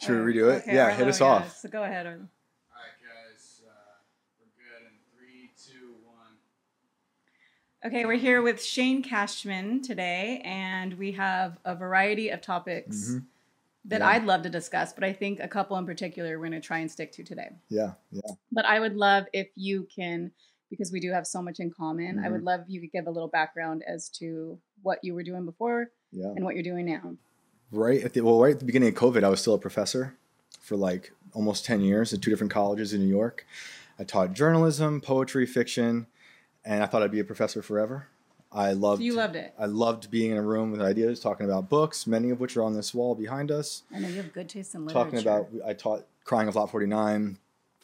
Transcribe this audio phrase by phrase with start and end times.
[0.00, 0.62] Should we redo it?
[0.62, 1.56] Okay, yeah, hit us yeah, off.
[1.58, 2.06] So go ahead.
[2.06, 2.18] Arlo.
[2.18, 2.26] All
[2.76, 3.70] right, guys, uh,
[4.40, 6.36] we're good in three, two, one.
[7.84, 13.26] Okay, we're here with Shane Cashman today, and we have a variety of topics Mhm.
[13.84, 14.08] that Yeah.
[14.08, 16.78] I'd love to discuss, but I think a couple in particular we're going to try
[16.78, 17.50] and stick to today.
[17.68, 18.20] Yeah, yeah.
[18.52, 20.32] But I would love if you can,
[20.70, 22.46] because we do have so much in common, I would Mm-hmm.
[22.46, 25.90] love if you could give a little background as to what you were doing before
[26.12, 26.26] Yeah.
[26.34, 27.16] and what you're doing now.
[27.72, 30.14] Right at the well, right at the beginning of COVID, I was still a professor
[30.60, 33.46] for like almost ten years at two different colleges in New York.
[33.98, 36.06] I taught journalism, poetry, fiction,
[36.64, 38.08] and I thought I'd be a professor forever.
[38.52, 39.02] I loved.
[39.02, 39.52] You loved it.
[39.58, 42.62] I loved being in a room with ideas, talking about books, many of which are
[42.62, 43.82] on this wall behind us.
[43.94, 45.04] I know you have good taste in literature.
[45.04, 47.38] talking about I taught Crying of Lot 49,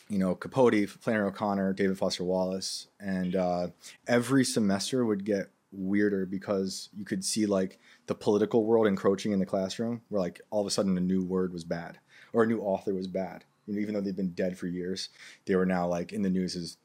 [0.08, 3.68] you know, Capote, Flannery O'Connor, David Foster Wallace, and uh,
[4.06, 9.38] every semester would get weirder because you could see like the political world encroaching in
[9.38, 11.98] the classroom, where like all of a sudden a new word was bad
[12.32, 13.44] or a new author was bad.
[13.66, 15.08] You know, even though they've been dead for years,
[15.46, 16.76] they were now like in the news as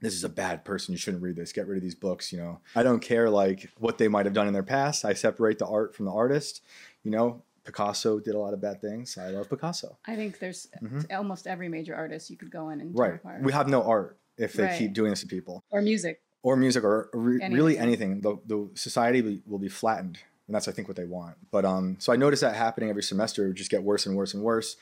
[0.00, 0.92] this is a bad person.
[0.92, 1.52] You shouldn't read this.
[1.52, 2.32] Get rid of these books.
[2.32, 5.04] You know, I don't care like what they might have done in their past.
[5.04, 6.62] I separate the art from the artist.
[7.02, 9.16] You know, Picasso did a lot of bad things.
[9.18, 9.96] I love Picasso.
[10.06, 11.12] I think there's Mhm.
[11.16, 13.20] almost every major artist you could go in and Right.
[13.42, 14.78] We have no art if they Right.
[14.78, 16.20] keep doing this to people, or music.
[16.46, 18.12] Or music, or re- really Anything.
[18.12, 18.20] anything.
[18.20, 21.36] The, the society will- be flattened, and that's I think what they want.
[21.50, 23.42] But um, so I noticed that happening every semester.
[23.44, 24.76] It would just get worse and worse and worse,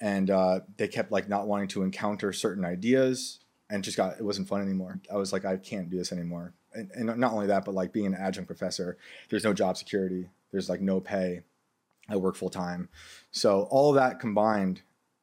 [0.00, 4.24] and uh, they kept like not wanting to encounter certain ideas, and just got it
[4.24, 5.00] wasn't fun anymore.
[5.12, 6.54] I was like, I can't do this anymore.
[6.72, 8.96] And, and not only that, but like being an adjunct professor,
[9.28, 10.30] there's no job security.
[10.50, 11.42] There's like no pay.
[12.08, 12.88] I work full time,
[13.32, 14.80] so all of that combined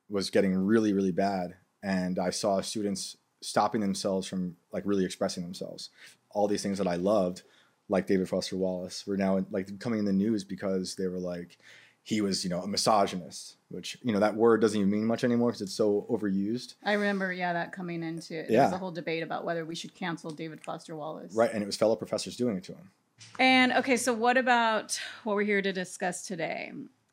[0.08, 5.44] was getting really really bad and i saw students stopping themselves from like really expressing
[5.44, 5.90] themselves
[6.32, 7.44] all these things that i loved
[7.88, 11.58] like david foster wallace were now like coming in the news because they were like
[12.04, 15.24] he was you know a misogynist which you know that word doesn't even mean much
[15.24, 18.64] anymore because it's so overused I remember, yeah, that coming into there Yeah.
[18.66, 21.34] was a whole debate about whether we should cancel David Foster Wallace.
[21.36, 22.90] right and it was fellow professors doing it to him
[23.38, 26.72] And okay, so what about what we're here to discuss today?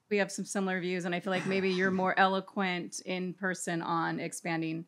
[0.08, 3.82] We have some similar views, and I feel like maybe you're more eloquent in person
[3.82, 4.86] on expanding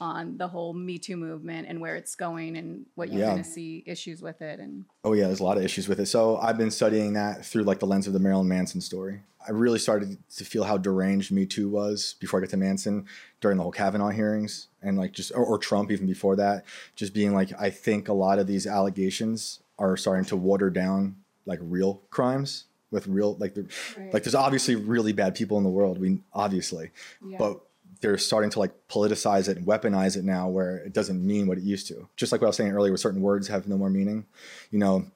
[0.00, 3.26] on the whole Me Too movement and where it's going and what you Yeah.
[3.26, 4.60] going to see issues with it.
[4.60, 6.06] And Oh yeah, there's a lot of issues with it.
[6.06, 9.20] So I've been studying that through like the lens of the Marilyn Manson story.
[9.46, 13.06] I really started to feel how deranged Me Too was before I got to Manson
[13.40, 16.64] during the whole Kavanaugh hearings and like just or, or Trump even before that.
[16.96, 21.16] Just being like, I think a lot of these allegations are starting to water down
[21.44, 23.66] like real crimes with real like the
[24.12, 25.98] like there's obviously really bad people in the world.
[25.98, 26.90] We obviously,
[27.24, 27.38] yeah.
[27.38, 27.60] but
[28.00, 31.58] they're starting to like politicize it and weaponize it now where it doesn't mean what
[31.58, 32.08] it used to.
[32.16, 34.26] Just like what I was saying earlier, where certain words have no more meaning.
[34.70, 35.06] You know,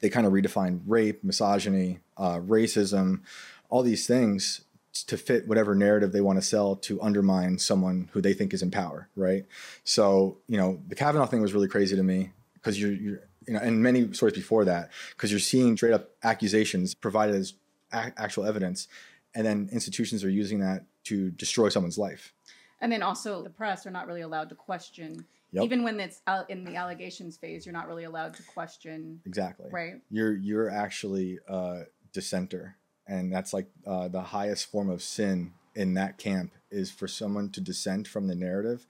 [0.00, 3.20] they kind of redefine rape, misogyny, uh, racism,
[3.68, 4.62] all these things
[5.06, 8.62] to fit whatever narrative they want to sell to undermine someone who they think is
[8.62, 9.44] in power, right?
[9.84, 13.54] So, you know, the Kavanaugh thing was really crazy to me because you're, you're, you
[13.54, 17.54] know, and many stories before that, because you're seeing straight up accusations provided as
[17.92, 18.88] a- actual evidence,
[19.34, 22.32] and then institutions are using that to destroy someone's life.
[22.80, 25.64] and then also the press are not really allowed to question, Yep.
[25.64, 27.64] even when it's out in the allegations phase.
[27.66, 29.66] You're not really allowed to question, Exactly.
[29.72, 29.94] right?
[30.10, 32.76] You're you're actually a dissenter,
[33.06, 37.48] and that's like uh, the highest form of sin in that camp is for someone
[37.50, 38.86] to dissent from the narrative.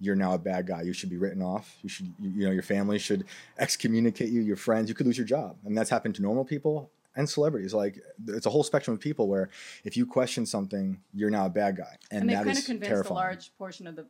[0.00, 0.82] You're now a bad guy.
[0.82, 1.76] You should be written off.
[1.82, 3.24] You should, you, you know, your family should
[3.58, 4.40] excommunicate you.
[4.40, 7.74] Your friends, you could lose your job, and that's happened to normal people and celebrities.
[7.74, 9.50] Like it's a whole spectrum of people where
[9.84, 12.58] if you question something, you're now a bad guy, and, and, they that kind is
[12.60, 13.12] of convince terrifying.
[13.16, 14.06] a large portion of the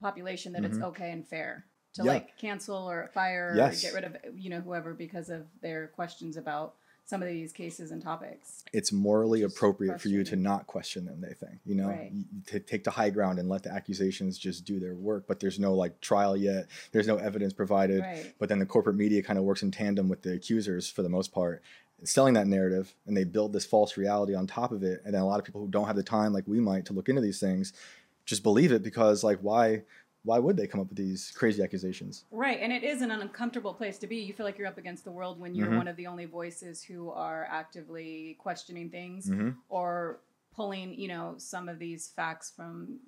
[0.00, 0.84] population that it's Mhm.
[0.84, 1.64] okay and fair
[1.94, 2.10] to Yeah.
[2.12, 3.78] like cancel or fire Yes.
[3.84, 6.74] or get rid of you know whoever because of their questions about
[7.04, 8.64] some of these cases and topics.
[8.72, 12.12] it's morally appropriate for you to not question them they think you know Right.
[12.12, 15.58] You- take the high ground and let the accusations just do their work but there's
[15.60, 18.34] no like trial yet there's no evidence provided Right.
[18.38, 21.08] but then the corporate media kind of works in tandem with the accusers for the
[21.08, 21.62] most part
[22.04, 25.22] selling that narrative and they build this false reality on top of it and then
[25.22, 27.20] a lot of people who don't have the time like we might to look into
[27.20, 27.72] these things
[28.24, 29.82] just believe it because like why
[30.24, 33.74] why would they come up with these crazy accusations Right, and it is an uncomfortable
[33.74, 34.16] place to be.
[34.16, 35.78] You feel like you're up against the world when you're Mhm.
[35.78, 39.50] one of the only voices who are actively questioning things mm-hmm.
[39.68, 40.20] or
[40.54, 43.00] pulling, you know, some of these facts from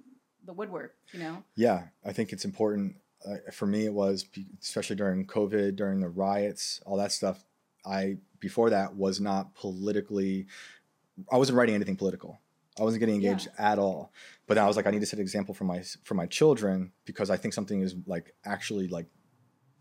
[0.45, 1.43] the woodwork, you know.
[1.55, 2.97] Yeah, I think it's important.
[3.25, 4.27] Uh, for me, it was
[4.61, 7.45] especially during COVID, during the riots, all that stuff.
[7.87, 10.47] I before that was not politically.
[11.33, 12.41] I wasn't writing anything political.
[12.79, 14.13] I wasn't getting engaged at all.
[14.47, 16.27] But then I was like, I need to set an example for my for my
[16.27, 19.07] children because I think something is like actually like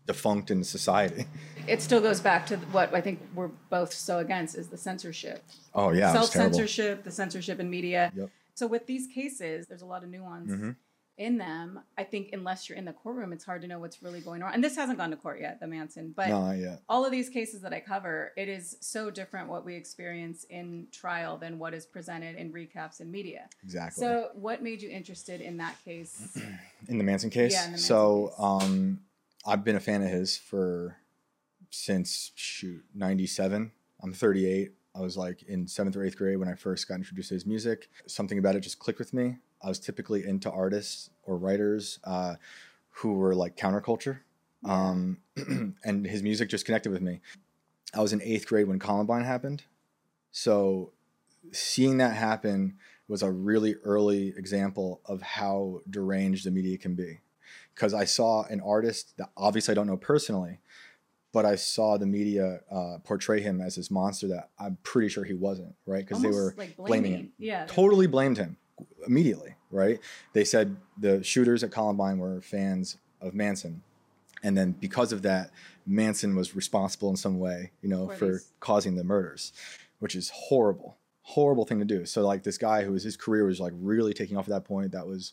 [0.06, 1.26] defunct in society.
[1.66, 5.42] It still goes back to what I think we're both so against is the censorship.
[5.74, 8.12] Oh yeah, self censorship, the censorship in media.
[8.14, 8.28] Yep.
[8.54, 10.76] So with these cases, there's a lot of nuance Mhm.
[11.16, 11.80] In them.
[11.96, 14.52] I think unless you're in the courtroom, it's hard to know what's really going on.
[14.52, 17.62] And this hasn't gone to court yet, the Manson, but No, all of these cases
[17.62, 21.86] that I cover, it is so different what we experience in trial than what is
[21.86, 23.48] presented in recaps in media.
[23.62, 24.00] Exactly.
[24.00, 26.36] So, what made you interested in that case?
[26.88, 27.52] in the Manson case.
[27.52, 28.36] Yeah, Manson so case.
[28.38, 29.00] um,
[29.46, 30.96] I've been a fan of his for
[31.70, 33.70] since shoot '97.
[34.02, 34.72] I'm 38.
[34.96, 37.46] I was like in seventh or eighth grade when I first got introduced to his
[37.46, 37.88] music.
[38.06, 39.38] Something about it just clicked with me.
[39.64, 42.34] I was typically into artists or writers uh,
[42.90, 44.20] who were like counterculture,
[44.64, 45.18] um,
[45.84, 47.20] and his music just connected with me.
[47.94, 49.64] I was in eighth grade when Columbine happened,
[50.32, 50.92] so
[51.52, 52.76] seeing that happen
[53.08, 57.20] was a really early example of how deranged the media can be.
[57.74, 60.60] Because I saw an artist that obviously I don't know personally,
[61.32, 65.24] but I saw the media uh, portray him as this monster that I'm pretty sure
[65.24, 66.06] he wasn't, right?
[66.06, 67.12] Because they were like blaming blaming.
[67.12, 67.32] him.
[67.38, 67.66] Yeah.
[67.66, 68.56] totally blamed him
[69.06, 70.00] immediately, right?
[70.32, 73.82] They said the shooters at Columbine were fans of Manson.
[74.42, 75.50] And then because of that,
[75.86, 79.52] Manson was responsible in some way, you know, For for causing the murders,
[79.98, 82.04] which is horrible, horrible thing to do.
[82.04, 84.64] So like this guy who was his career was like really taking off at that
[84.64, 84.92] point.
[84.92, 85.32] That was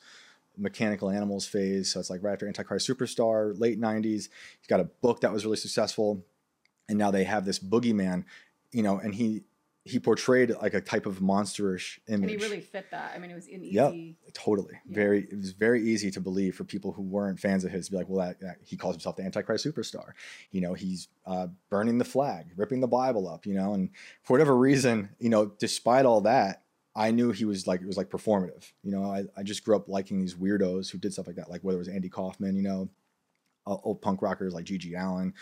[0.58, 1.92] mechanical animals phase.
[1.92, 4.04] So it's like right after Antichrist Superstar, late 90s.
[4.04, 6.24] He's got a book that was really successful.
[6.88, 8.26] And now they have this boogeyman,
[8.72, 9.44] you know, and he
[9.84, 12.22] he portrayed like a type of monsterish image.
[12.22, 13.14] and he really fit that.
[13.16, 13.94] I mean, it was an Yep.
[13.94, 14.16] easy.
[14.34, 14.76] Totally.
[14.86, 14.96] Yeah.
[14.96, 17.92] Very it was very easy to believe for people who weren't fans of his to
[17.92, 20.12] be like, well, that, that- he calls himself the Antichrist superstar.
[20.52, 23.90] You know, he's uh, burning the flag, ripping the Bible up, you know, and
[24.24, 26.64] for whatever reason, you know, despite all that,
[26.96, 28.72] I knew he was like it was like performative.
[28.84, 31.50] You know, I, I just grew up liking these weirdos who did stuff like that,
[31.50, 32.90] like whether it was Andy Kaufman, you know,
[33.66, 35.34] old punk rockers like GG Allin,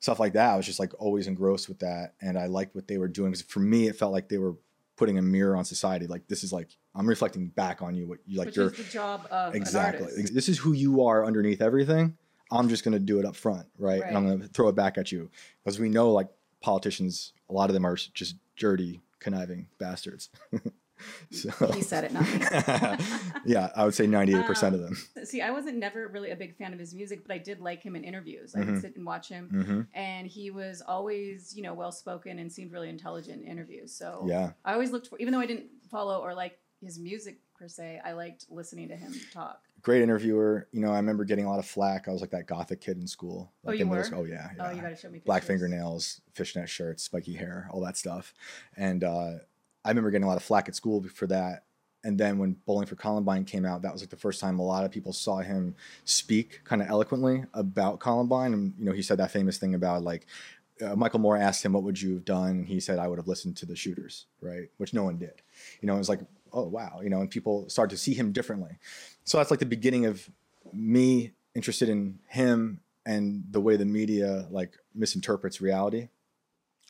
[0.00, 0.52] stuff like that.
[0.52, 3.32] I was just like always engrossed with that, and I liked what they were doing
[3.32, 4.56] because for me, it felt like they were
[4.96, 6.06] putting a mirror on society.
[6.06, 8.06] Like this is like I'm reflecting back on you.
[8.06, 10.12] What you like which you're is the job of exactly.
[10.32, 12.16] This is who you are underneath everything.
[12.50, 14.02] I'm just gonna do it up front, right?
[14.02, 15.30] And I'm gonna throw it back at you
[15.64, 16.28] because we know like
[16.60, 20.30] politicians, a lot of them are just dirty, conniving bastards.
[21.30, 22.40] so He said it, not me.
[23.44, 25.24] yeah, I would say 98 percent of Um, them.
[25.26, 27.82] See, I wasn't never really a big fan of his music, but I did like
[27.82, 28.54] him in interviews.
[28.54, 28.66] I Mhm.
[28.66, 32.50] would sit and watch him, hmm and he was always, you know, well spoken and
[32.52, 33.92] seemed really intelligent in interviews.
[33.94, 37.40] So Yeah, I always looked for, even though I didn't follow or like his music
[37.54, 39.62] per se, I liked listening to him talk.
[39.82, 40.68] great interviewer.
[40.72, 42.08] You know, I remember getting a lot of flack.
[42.08, 43.52] I was like that gothic kid in school.
[43.64, 44.02] Oh, you in were?
[44.02, 44.20] school.
[44.20, 44.72] Oh yeah, Oh, yeah.
[44.72, 48.34] you got to show me black fingernails, fishnet shirts, spiky hair, all that stuff.
[48.76, 49.30] And uh,
[49.86, 51.64] I remember getting a lot of flack at school for that.
[52.04, 54.62] And then when Bowling for Columbine came out, that was like the first time a
[54.62, 55.74] lot of people saw him
[56.04, 58.52] speak kind of eloquently about Columbine.
[58.52, 60.26] And you know, he said that famous thing about like
[60.80, 63.18] uh, Michael Moore asked him, "What would you have done?" And he said, "I would
[63.18, 64.68] have listened to the shooters," right?
[64.76, 65.42] Which no one did.
[65.80, 66.20] You know, it was like,
[66.52, 68.78] oh wow, you know, and people started to see him differently.
[69.24, 70.28] So that's like the beginning of
[70.72, 76.08] me interested in him and the way the media like misinterprets reality.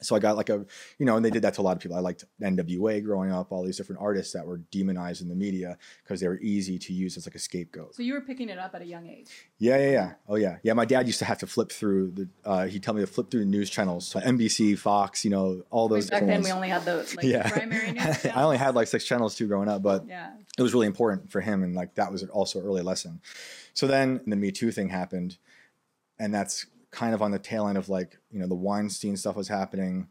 [0.03, 0.65] So I got like a,
[0.99, 1.97] you know, and they did that to a lot of people.
[1.97, 5.79] I liked NWA growing up, all these different artists that were demonized in the media
[6.03, 7.95] because they were easy to use as like a scapegoat.
[7.95, 9.29] So you were picking it up at a young age.
[9.59, 10.13] Yeah, yeah, yeah.
[10.29, 10.59] Oh, yeah.
[10.63, 13.07] Yeah, my dad used to have to flip through the, uh, he'd tell me to
[13.07, 14.07] flip through the news channels.
[14.07, 16.45] So NBC, Fox, you know, all those Back then, ones.
[16.45, 17.49] we only had the like, yeah.
[17.51, 18.27] primary news.
[18.35, 20.33] I only had like six channels too growing up, but yeah.
[20.59, 23.21] it was really important for him and like that was also an early lesson
[23.75, 25.37] so then the me too thing happened
[26.19, 29.37] and that's kind of on the tail end of like you know the weinstein stuff
[29.37, 30.09] was happening.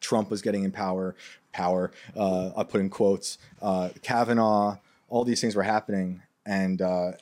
[0.00, 1.16] Trump was getting in power
[1.52, 4.76] power uh, i put in quotes uh, kavanaugh
[5.08, 6.22] all these things were happening.
[6.44, 7.12] And uh,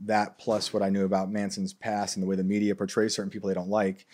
[0.00, 3.30] that plus what i knew about manson's past and the way the media portrays certain
[3.30, 4.06] people they don't like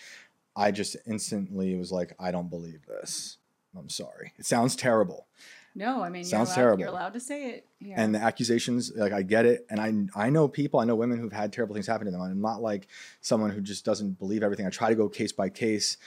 [0.57, 3.37] i just instantly was like i don't believe this.
[3.79, 4.33] I'm sorry.
[4.39, 5.27] It sounds terrible
[5.77, 6.81] No, I mean, Sounds you're allowed, terrible.
[6.81, 7.67] You're allowed to say it.
[7.79, 8.01] Yeah.
[8.03, 11.19] and the accusations like i get it and i i know people i know women
[11.19, 12.89] who've had terrible things happen to them i'm not like
[13.21, 15.99] someone who just doesn't believe everything i try to go case by case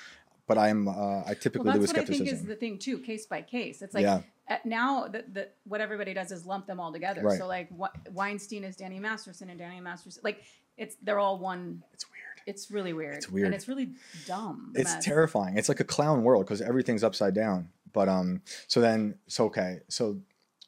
[0.47, 2.97] but i'm uh, i typically well, do that's what I think is the thing too,
[2.97, 3.83] case by case.
[3.83, 4.21] It's like Yeah.
[4.47, 7.21] at now that the, what everybody does is lump them all together.
[7.21, 7.37] Right.
[7.37, 10.41] So like Wa- Weinstein is Danny Masterson and Danny Masterson, like
[10.75, 11.83] it's they're all one.
[11.93, 13.17] it's weird It's really weird.
[13.17, 13.45] It's weird.
[13.45, 13.89] and it's really
[14.25, 14.73] dumb.
[14.75, 15.05] it's mess.
[15.05, 19.45] terrifying it's like a clown world because everything's upside down but um so then so
[19.45, 20.19] okay so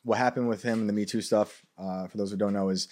[0.04, 2.70] what happened with him and the me too stuff uh, for those who don't know
[2.70, 2.88] is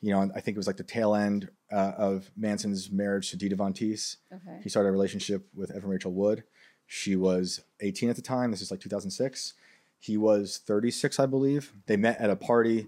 [0.00, 3.36] you know i think it was like the tail end uh, of manson's marriage to
[3.36, 4.60] dita von teese Okay.
[4.62, 6.44] He started a relationship with Evan Rachel Wood.
[6.86, 8.50] She was 18 at the time.
[8.50, 9.54] This is like 2006.
[9.98, 11.72] He was 36, I believe.
[11.86, 12.84] They met at a party,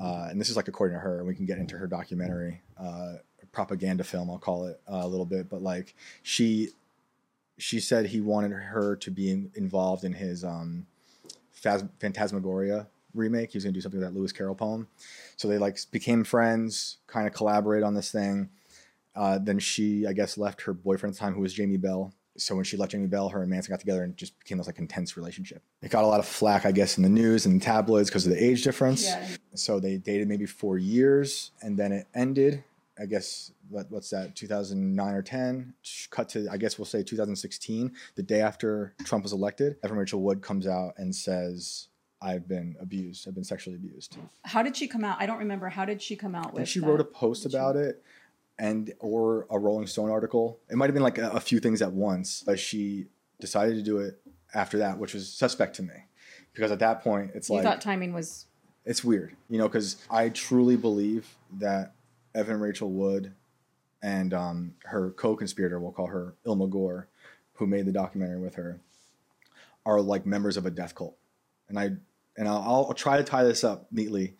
[0.00, 1.18] uh, and this is like according to her.
[1.18, 2.62] And we can get into her documentary.
[2.76, 3.14] Uh,
[3.52, 6.70] propaganda film, I'll call it uh, a little bit, but like she
[7.58, 10.86] she said he wanted her to be in, involved in his um,
[11.52, 13.50] Phas- Phantasmagoria remake.
[13.52, 14.88] He was gonna do something with that Lewis Carroll poem.
[15.36, 18.50] So they like became friends, kind of collaborate on this thing.
[19.14, 22.14] Uh, then she, I guess, left her boyfriend at the time, who was Jamie Bell.
[22.36, 24.68] So when she left Jamie Bell, her and Manson got together and just became this
[24.68, 25.60] like intense relationship.
[25.82, 28.32] It got a lot of flack, I guess, in the news and tabloids because of
[28.32, 29.04] the age difference.
[29.04, 29.26] Yeah.
[29.54, 32.62] So they dated maybe four years, and then it ended.
[33.00, 34.34] I guess what, what's that?
[34.36, 35.74] 2009 or 10.
[36.10, 39.76] Cut to I guess we'll say 2016, the day after Trump was elected.
[39.84, 41.88] Evan Rachel Wood comes out and says,
[42.20, 43.28] "I've been abused.
[43.28, 45.16] I've been sexually abused." How did she come out?
[45.20, 45.68] I don't remember.
[45.68, 46.86] How did she come out with she that?
[46.86, 48.02] wrote a post Did she- about it,
[48.58, 50.58] and or a Rolling Stone article.
[50.70, 53.06] It might have been like a, a few things at once, but she
[53.40, 54.20] decided to do it
[54.54, 55.94] after that, which was suspect to me,
[56.54, 58.46] because at that point it's You like thought timing was
[58.84, 61.92] it's weird, you know, because I truly believe that
[62.38, 63.34] Evan Rachel Wood
[64.00, 67.08] and um, her co-conspirator, we'll call her Illma Gore,
[67.54, 68.80] who made the documentary with her,
[69.84, 71.16] are like members of a death cult,
[71.68, 71.90] and I
[72.36, 74.36] and I'll, I'll try to tie this up neatly,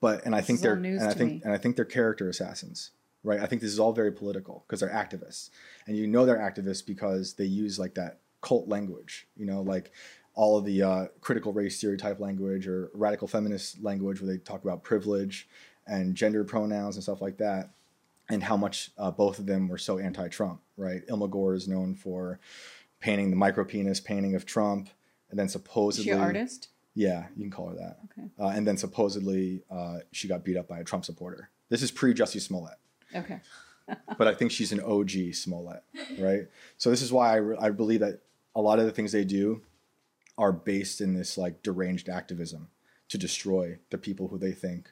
[0.00, 1.40] but and I This think they're and I think me.
[1.44, 2.92] and I think they're character assassins,
[3.22, 3.40] right?
[3.40, 5.50] I think this is all very political because they're activists,
[5.86, 9.92] and you know they're activists because they use like that cult language, you know, like
[10.34, 14.38] all of the uh, critical race theory type language or radical feminist language where they
[14.38, 15.46] talk about privilege
[15.86, 17.70] and gender pronouns and stuff like that,
[18.28, 21.06] and how much uh, both of them were so anti-Trump, right?
[21.08, 22.38] Illma Gore is known for
[23.00, 24.88] painting the micro penis painting of Trump,
[25.30, 26.68] and then is supposedly, she artist?
[26.94, 27.98] yeah, you can call her that.
[28.12, 28.28] Okay.
[28.38, 31.50] Uh, and then supposedly uh, she got beat up by a Trump supporter.
[31.68, 32.78] This is pre Jussie Smollett,
[33.14, 33.40] Okay.
[34.18, 35.82] but I think she's an OG Smollett,
[36.18, 36.46] right?
[36.78, 38.20] So this is why I, re- I believe that
[38.54, 39.62] a lot of the things they do
[40.38, 42.68] are based in this like deranged activism
[43.08, 44.90] to destroy the people who they think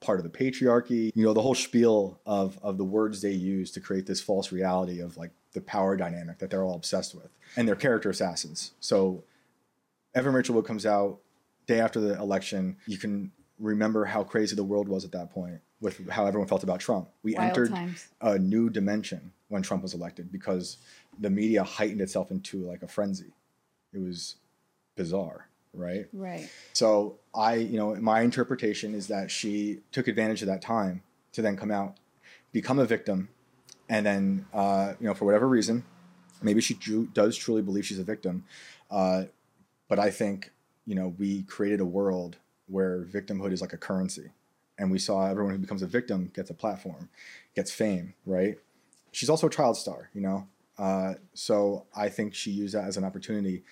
[0.00, 1.10] part of the patriarchy.
[1.14, 4.52] You know, the whole spiel of of the words they use to create this false
[4.52, 8.72] reality of like the power dynamic that they're all obsessed with, and they're character assassins.
[8.80, 9.24] So
[10.14, 11.18] Evan Rachel Wood comes out
[11.66, 12.76] day after the election.
[12.86, 16.62] You can remember how crazy the world was at that point with how everyone felt
[16.62, 17.08] about Trump.
[17.22, 18.08] We Wild entered times.
[18.20, 20.78] a new dimension when Trump was elected because
[21.18, 23.32] the media heightened itself into like a frenzy.
[23.92, 24.36] It was
[24.96, 26.06] bizarre, right?
[26.12, 26.50] Right.
[26.72, 31.02] So I, you know, my interpretation is that she took advantage of that time
[31.32, 31.98] to then come out,
[32.52, 33.28] become a victim,
[33.88, 35.84] and then, uh, you know, for whatever reason,
[36.42, 38.44] maybe she dru- does truly believe she's a victim,
[38.90, 39.24] uh,
[39.88, 40.50] but I think,
[40.86, 42.38] you know, we created a world
[42.68, 44.30] where victimhood is like a currency,
[44.78, 47.10] and we saw everyone who becomes a victim gets a platform,
[47.54, 48.58] gets fame, right?
[49.12, 52.96] She's also a child star, you know, uh, so I think she used that as
[52.96, 53.62] an opportunity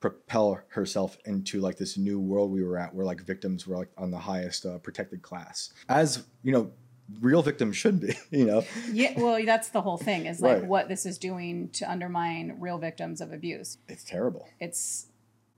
[0.00, 3.90] propel herself into like this new world we were at where like victims were like
[3.98, 6.70] on the highest uh, protected class as you know
[7.20, 9.12] real victims should be you know Yeah.
[9.20, 10.26] Well, that's the whole thing.
[10.26, 10.66] Is like Right.
[10.66, 13.78] what this is doing to undermine real victims of abuse.
[13.88, 15.06] it's terrible It's.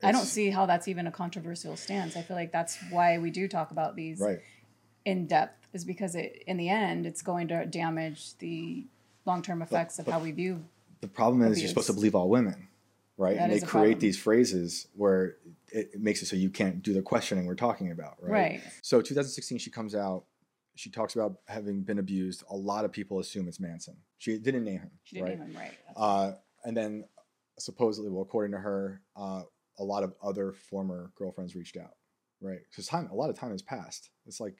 [0.05, 2.17] I don't see how that's even a controversial stance.
[2.17, 4.41] I feel like that's why we do talk about these right
[5.05, 8.85] in depth, is because it, in the end, it's going to damage the
[9.27, 10.65] long-term effects of but- how we view.
[11.01, 12.67] the problem is you're supposed to believe all women
[13.17, 13.99] right That and they create problem.
[14.01, 15.37] these phrases where
[15.69, 18.61] it, makes it so you can't do the questioning we're talking about right Right.
[18.83, 20.25] so 2016 she comes out
[20.75, 24.65] she talks about having been abused a lot of people assume it's manson she didn't
[24.65, 25.73] name him She didn't right even right.
[25.97, 26.33] Uh,
[26.65, 27.05] and then
[27.59, 29.43] supposedly, well, according to her, uh,
[29.79, 31.95] a lot of other former girlfriends reached out,
[32.41, 32.61] right?
[32.71, 34.11] Because time, a lot of time has passed.
[34.27, 34.55] It's like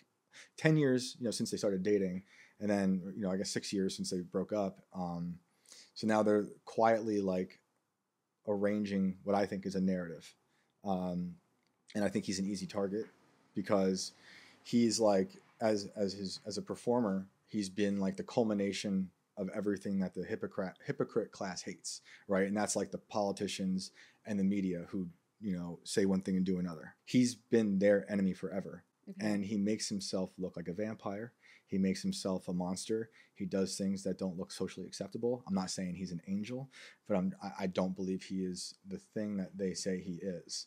[0.59, 2.25] ten years, you know, since they started dating,
[2.61, 4.81] and then you know, I guess six years since they broke up.
[4.95, 5.39] Um,
[5.95, 7.61] so now they're quietly like
[8.47, 10.35] arranging what I think is a narrative,
[10.85, 11.35] um,
[11.95, 13.07] and I think he's an easy target
[13.55, 14.13] because
[14.63, 15.31] he's like
[15.61, 20.25] as as his as a performer, he's been like the culmination of everything that the
[20.25, 22.47] hypocrite hypocrite class hates, right?
[22.47, 23.93] And that's like the politicians
[24.27, 25.09] and the media who
[25.41, 26.95] you know say one thing and do another.
[27.05, 29.27] He's been their enemy forever, Okay.
[29.27, 31.33] and he makes himself look like a vampire.
[31.73, 33.09] He makes himself a monster.
[33.35, 35.43] He does things that don't look socially acceptable.
[35.49, 36.69] I'm not saying he's an angel,
[37.09, 40.67] but I'm, I- don't believe he is the thing that they say he is.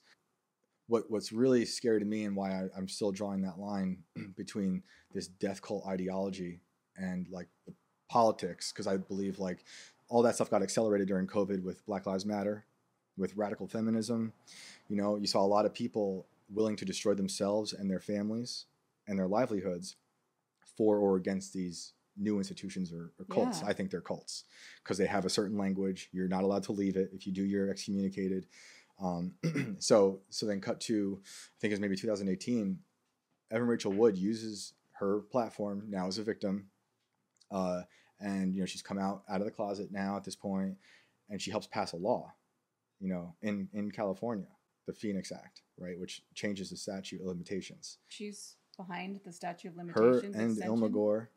[0.88, 4.00] What What's really scary to me and why I, I'm still drawing that line
[4.36, 4.82] between
[5.14, 6.62] this death cult ideology
[6.98, 7.50] and like
[8.10, 9.64] politics, because I believe like
[10.10, 12.66] all that stuff got accelerated during COVID with Black Lives Matter,
[13.16, 14.34] with radical feminism.
[14.88, 18.66] You know, you saw a lot of people willing to destroy themselves and their families
[19.08, 19.98] and their livelihoods
[20.78, 23.62] for or against these new institutions or, or cults.
[23.62, 23.70] Yeah.
[23.70, 24.46] I think they're cults
[24.84, 26.10] because they have a certain language.
[26.12, 27.10] You're not allowed to leave it.
[27.14, 28.48] If you do, you're excommunicated.
[29.02, 29.34] Um,
[29.80, 32.80] so, so then cut to, I think it's maybe 2018.
[33.52, 36.68] Evan Rachel Wood uses her platform now as a victim
[37.52, 37.82] uh,
[38.20, 40.76] and you know she's come out out of the closet now at this point,
[41.30, 42.34] and she helps pass a law,
[43.00, 44.48] you know, in in California,
[44.86, 47.98] the Phoenix Act, right, which changes the statute of limitations.
[48.08, 50.36] She's behind the statute of limitations.
[50.36, 51.30] Her and Illma Gore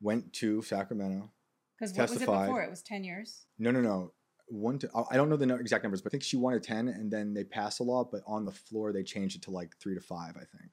[0.00, 1.30] went to Sacramento.
[1.78, 2.62] Because what was it before?
[2.62, 3.46] It was ten years.
[3.58, 4.12] No, no, no.
[4.48, 6.88] One to I I don't know the exact numbers, but I think she wanted ten,
[6.88, 9.74] and then they passed a law, but on the floor they changed it to like
[9.80, 10.36] three to five.
[10.36, 10.72] I think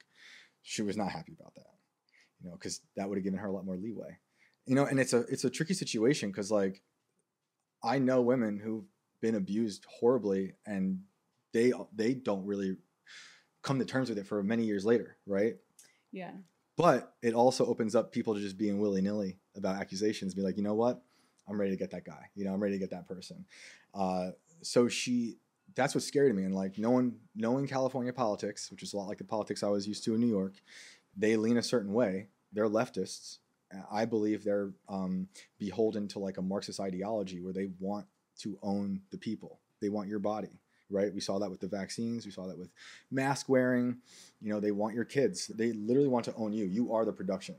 [0.62, 1.74] she was not happy about that,
[2.40, 4.18] you know, because that would have given her a lot more leeway,
[4.66, 4.84] you know.
[4.84, 6.82] And it's a it's a tricky situation because like
[7.82, 8.84] I know women who've
[9.20, 11.00] been abused horribly, and
[11.52, 12.76] they they don't really
[13.62, 15.56] come to terms with it for many years later, right?
[16.12, 16.32] Yeah.
[16.76, 20.56] But it also opens up people to just being willy nilly about accusations, be like,
[20.56, 21.02] you know what,
[21.48, 22.30] I'm ready to get that guy.
[22.34, 23.44] You know, I'm ready to get that person.
[23.94, 24.30] Uh,
[24.62, 25.36] so she,
[25.74, 26.44] that's what's scary to me.
[26.44, 29.86] And like knowing knowing California politics, which is a lot like the politics I was
[29.86, 30.54] used to in New York,
[31.16, 32.28] they lean a certain way.
[32.52, 33.38] They're leftists.
[33.90, 35.28] I believe they're um,
[35.58, 38.06] beholden to like a Marxist ideology where they want
[38.40, 39.60] to own the people.
[39.80, 40.60] They want your body,
[40.92, 41.12] right?
[41.12, 42.24] We saw that with the vaccines.
[42.24, 42.70] We saw that with
[43.10, 43.98] mask wearing.
[44.40, 45.46] You know, they want your kids.
[45.48, 46.64] They literally want to own you.
[46.64, 47.56] You are the production.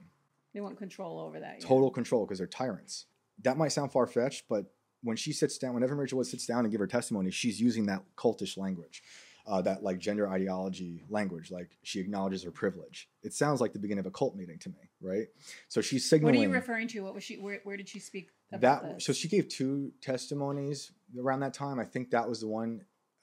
[0.54, 1.58] They want control over that.
[1.60, 1.68] yeah.
[1.68, 3.06] Total control because they're tyrants.
[3.42, 4.66] That might sound far fetched, but
[5.02, 7.60] when she sits down, when Evan Rachel Wood sits down and give her testimony, she's
[7.60, 9.04] using that cultish language,
[9.46, 11.52] uh, that like gender ideology language.
[11.52, 13.10] Like she acknowledges her privilege.
[13.22, 15.28] It sounds like the beginning of a cult meeting to me, right?
[15.68, 16.36] So she's signaling.
[16.36, 17.02] What are you referring to?
[17.02, 17.38] What was she?
[17.38, 18.96] Where, where did she speak about that.
[18.96, 19.06] this?
[19.06, 21.80] So she gave two testimonies around that time.
[21.80, 22.82] I think that was the one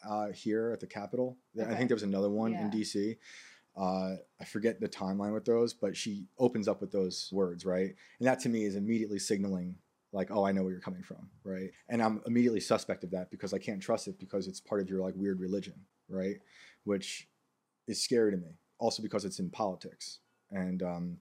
[0.09, 1.37] uh, here at the Capitol.
[1.61, 3.17] I think there was another one in DC.
[3.77, 7.95] Uh, I forget the timeline with those, but she opens up with those words, right?
[8.19, 9.77] And that to me is immediately signaling,
[10.13, 11.71] like, oh, I know where you're coming from, right?
[11.89, 14.89] And I'm immediately suspect of that because I can't trust it because it's part of
[14.89, 15.75] your like weird religion,
[16.09, 16.37] right?
[16.85, 17.29] Which
[17.87, 18.59] is scary to me.
[18.79, 21.17] Also because it's in politics, and um,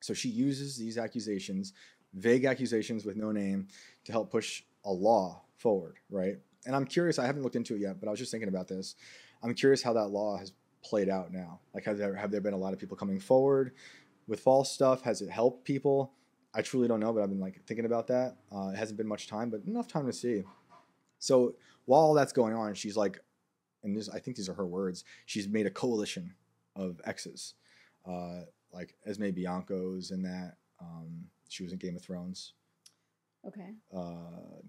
[0.00, 1.72] so she uses these accusations,
[2.14, 3.66] vague accusations with no name,
[4.04, 6.36] to help push a law forward, right?
[6.68, 7.18] And I'm curious.
[7.18, 8.94] I haven't looked into it yet, but I was just thinking about this.
[9.42, 10.52] I'm curious how that law has
[10.84, 11.60] played out now.
[11.72, 13.72] Like, have there have there been a lot of people coming forward
[14.26, 15.00] with false stuff?
[15.02, 16.12] Has it helped people?
[16.54, 18.36] I truly don't know, but I've been like thinking about that.
[18.54, 20.44] Uh, it hasn't been much time, but enough time to see.
[21.18, 21.54] So
[21.86, 23.18] while all that's going on, she's like,
[23.82, 25.04] and this, I think these are her words.
[25.24, 26.34] She's made a coalition
[26.76, 27.54] of exes,
[28.06, 28.40] uh,
[28.74, 30.56] like Esme Bianco's and that.
[30.80, 32.52] Um, she was in Game of Thrones.
[33.46, 33.70] okay.
[33.94, 34.60] Uh,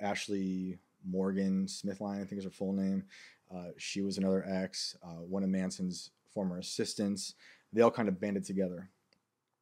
[0.00, 3.04] Ashley Morgan Smithline, I think is her full name.
[3.54, 7.34] Uh, she was another ex, uh, one of Manson's former assistants.
[7.72, 8.90] They all kind of banded together.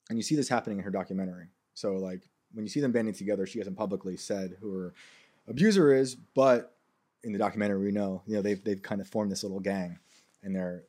[0.08, 1.48] And you see this happening in her documentary.
[1.74, 4.94] So, like, when you see them banding together, she hasn't publicly said who her
[5.48, 6.76] abuser is, but
[7.22, 9.98] in the documentary, we know, you know, they've, they've kind of formed this little gang
[10.42, 10.84] and they're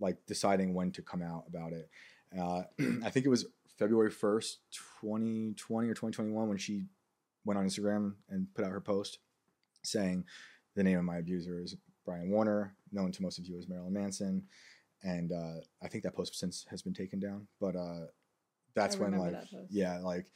[0.00, 1.88] like deciding when to come out about it.
[2.36, 2.62] Uh,
[3.04, 3.46] I think it was
[3.78, 4.56] February 1st,
[4.98, 6.84] 2020 or 2021 when she
[7.44, 9.18] went on Instagram and put out her post
[9.82, 10.24] saying
[10.74, 13.92] the name of my abuser is Brian Warner, known to most of you as Marilyn
[13.92, 14.42] Manson.
[15.02, 18.06] And uh, I think that post since has been taken down, but uh,
[18.74, 20.26] that's I when like that yeah, like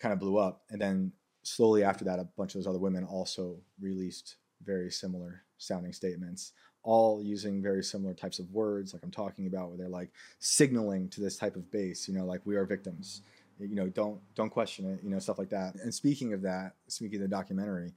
[0.00, 0.62] kind of blew up.
[0.70, 5.42] And then slowly after that, a bunch of those other women also released very similar
[5.58, 6.52] sounding statements,
[6.82, 11.08] all using very similar types of words, like I'm talking about, where they're like signaling
[11.10, 13.22] to this type of base, you know, like we are victims,
[13.58, 15.74] you know, don't don't question it, you know, stuff like that.
[15.76, 17.92] And speaking of that, speaking of the documentary,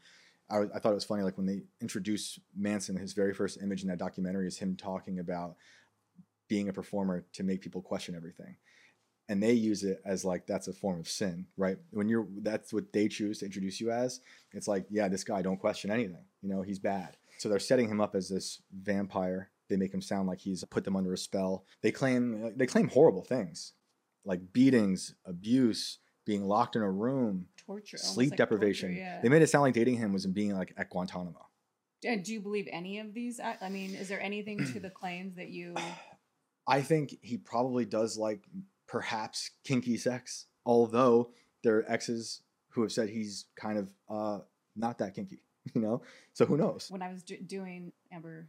[0.49, 3.81] I, I thought it was funny, like when they introduced Manson, his very first image
[3.81, 5.55] in that documentary is him talking about
[6.47, 8.55] being a performer to make people question everything.
[9.27, 11.77] And they use it as like that's a form of sin right?
[11.89, 14.19] When you're that's what they choose to introduce you as
[14.53, 16.23] it's like yeah this guy don't question anything.
[16.43, 17.17] You know he's bad.
[17.39, 19.49] So they're setting him up as this vampire.
[19.67, 21.65] They make him sound like he's put them under a spell.
[21.81, 23.73] They claim they claim horrible things
[24.25, 27.97] like beatings abuse being locked in a room Torture.
[27.97, 29.21] sleep like deprivation torture, yeah.
[29.21, 31.47] they made it sound like dating him was being like at guantanamo
[32.05, 33.39] And do you believe any of these?
[33.39, 35.75] I mean, is there anything to the claims that you?
[36.67, 38.43] I think he probably does like
[38.87, 41.31] perhaps kinky sex, although
[41.63, 44.39] there are exes who have said he's kind of uh,
[44.75, 45.41] not that kinky,
[45.73, 46.01] you know?
[46.33, 46.87] So who knows?
[46.89, 48.47] When I was do- doing Amber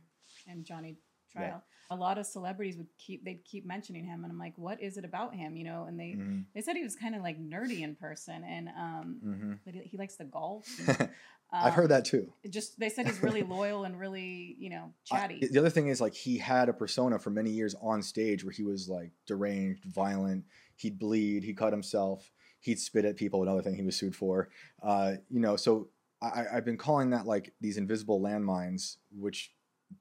[0.48, 0.96] and Johnny
[1.42, 1.58] Yeah.
[1.90, 4.96] a lot of celebrities would keep they'd keep mentioning him, and I'm like, what is
[4.96, 5.56] it about him?
[5.56, 8.42] You know, and they Mhm, they said he was kind of like nerdy in person,
[8.44, 9.58] and um, mhm.
[9.64, 10.66] that he, he likes the golf.
[11.52, 12.32] I've heard Um, that too.
[12.50, 15.46] Just they said he's really loyal and really you know I- chatty.
[15.48, 18.52] the other thing is like he had a persona for many years on stage where
[18.52, 20.44] he was like deranged, violent.
[20.74, 21.44] He'd bleed.
[21.44, 22.32] He cut himself.
[22.60, 23.42] He'd spit at people.
[23.42, 24.48] Another thing he was sued for.
[24.82, 25.88] Uh, you know, so
[26.20, 29.52] I, I've been calling that like these invisible landmines, which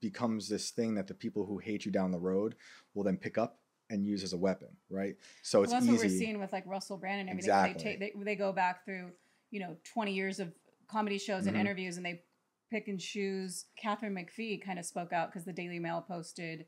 [0.01, 2.55] becomes this thing that the people who hate you down the road
[2.93, 5.15] will then pick up and use as a weapon, right?
[5.43, 5.95] So it's well, that's easy.
[5.97, 7.49] what we're seeing with like Russell Brand and everything.
[7.51, 7.83] Exactly.
[7.83, 9.11] They take they, they go back through
[9.51, 10.51] you know 20 years of
[10.87, 11.61] comedy shows and Mhm.
[11.61, 12.23] interviews, and they
[12.71, 13.65] pick and choose.
[13.77, 16.65] Katharine McPhee kind of spoke out because the Daily Mail posted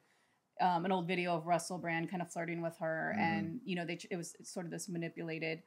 [0.59, 3.21] um, an old video of Russell Brand kind of flirting with her, Mhm.
[3.21, 5.63] and you know they it was sort of this manipulated.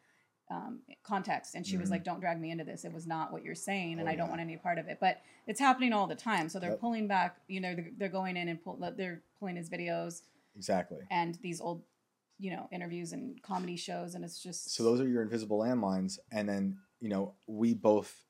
[0.51, 1.93] Um, context and she was Mhm.
[1.93, 4.17] like don't drag me into this it was not what you're saying and Oh, i
[4.17, 4.31] don't yeah.
[4.31, 6.81] want any part of it but it's happening all the time so they're Yep.
[6.81, 10.23] pulling back you know they're, they're going in and pull, they're pulling his videos
[10.57, 10.99] exactly.
[11.09, 11.85] and these old
[12.41, 16.19] you know interviews and comedy shows and it's just So those are your invisible landmines,
[16.33, 18.25] and then you know we both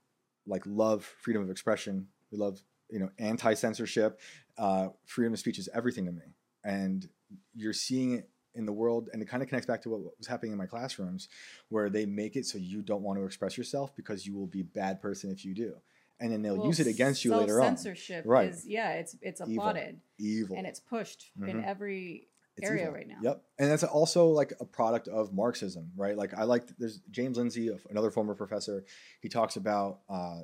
[0.47, 2.09] like love freedom of expression.
[2.31, 4.21] We love you know anti censorship.
[4.59, 7.09] Uh, freedom of speech is everything to me, and
[7.55, 10.27] you're seeing it in the world, and it kind of connects back to what was
[10.27, 11.29] happening in my classrooms,
[11.69, 14.61] where they make it so you don't want to express yourself because you will be
[14.61, 15.75] a bad person if you do,
[16.19, 17.77] and then they'll Well, use it against you later on.
[17.77, 18.51] Censorship Right.
[18.51, 19.55] is yeah, it's it's Evil.
[19.71, 21.65] applauded Evil and it's pushed in Mhm.
[21.65, 22.95] every It's area evil.
[22.95, 23.19] right now.
[23.23, 26.17] Yep, and that's also like a product of Marxism, right?
[26.17, 28.85] Like I like there's James Lindsay, another former professor.
[29.23, 30.41] He talks about uh,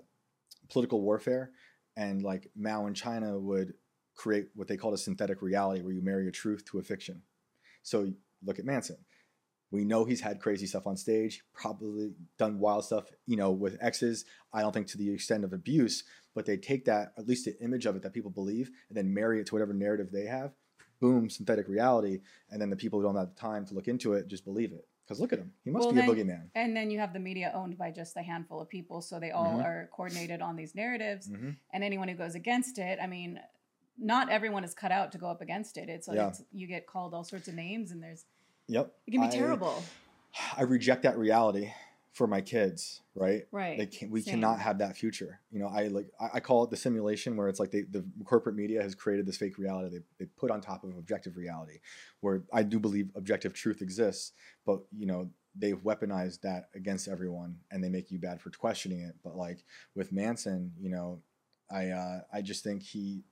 [0.71, 1.51] political warfare,
[1.97, 3.75] and like Mao in China would
[4.15, 7.23] create what they called a synthetic reality, where you marry a truth to a fiction.
[7.87, 8.13] So
[8.45, 8.97] look at Manson.
[9.71, 13.79] We know he's had crazy stuff on stage, probably done wild stuff, you know, with
[13.81, 14.25] exes.
[14.53, 16.03] I don't think to the extent of abuse,
[16.35, 19.13] but they take that, at least the image of it that people believe, and then
[19.15, 20.53] marry it to whatever narrative they have.
[21.01, 22.21] Boom, synthetic reality.
[22.51, 24.73] And then the people who don't have the time to look into it just believe
[24.73, 24.87] it.
[25.07, 25.53] Because look at him.
[25.63, 26.51] He must Well, be then- a boogeyman.
[26.57, 29.31] And then you have the media owned by just a handful of people, so they
[29.31, 29.65] all Mhm.
[29.65, 31.29] are coordinated on these narratives.
[31.29, 33.41] hmm And anyone who goes against it, I mean,
[33.99, 35.89] not everyone is cut out to go up against it.
[35.89, 36.29] It's like Yeah.
[36.29, 38.25] it's, you get called all sorts of names, and there's
[38.69, 38.93] Yep.
[39.07, 39.83] it can be I- terrible,
[40.57, 41.73] I reject that reality
[42.13, 43.47] for my kids, right?
[43.53, 43.77] right?
[43.79, 44.35] They can, we Same.
[44.35, 45.41] cannot have that future.
[45.51, 48.05] You know, I like I, I call it the simulation where it's like they, the
[48.25, 51.79] corporate media has created this fake reality they, they put on top of objective reality,
[52.21, 54.33] where I do believe objective truth exists,
[54.65, 55.29] but you know
[55.59, 59.15] they've weaponized that against everyone and they make you bad for questioning it.
[59.25, 61.21] But like with Manson, you know,
[61.71, 63.25] I uh, I just think he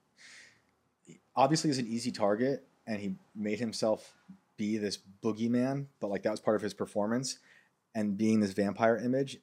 [1.36, 4.14] obviously is an easy target and he made himself
[4.56, 7.38] be this boogeyman, but like that was part of his performance
[7.94, 9.38] and being this vampire image.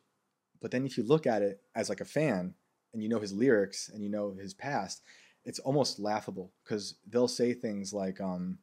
[0.62, 2.54] But then if you look at it as like a fan
[2.94, 5.02] and you know his lyrics and you know his past,
[5.46, 8.58] it's almost laughable because they'll say things like um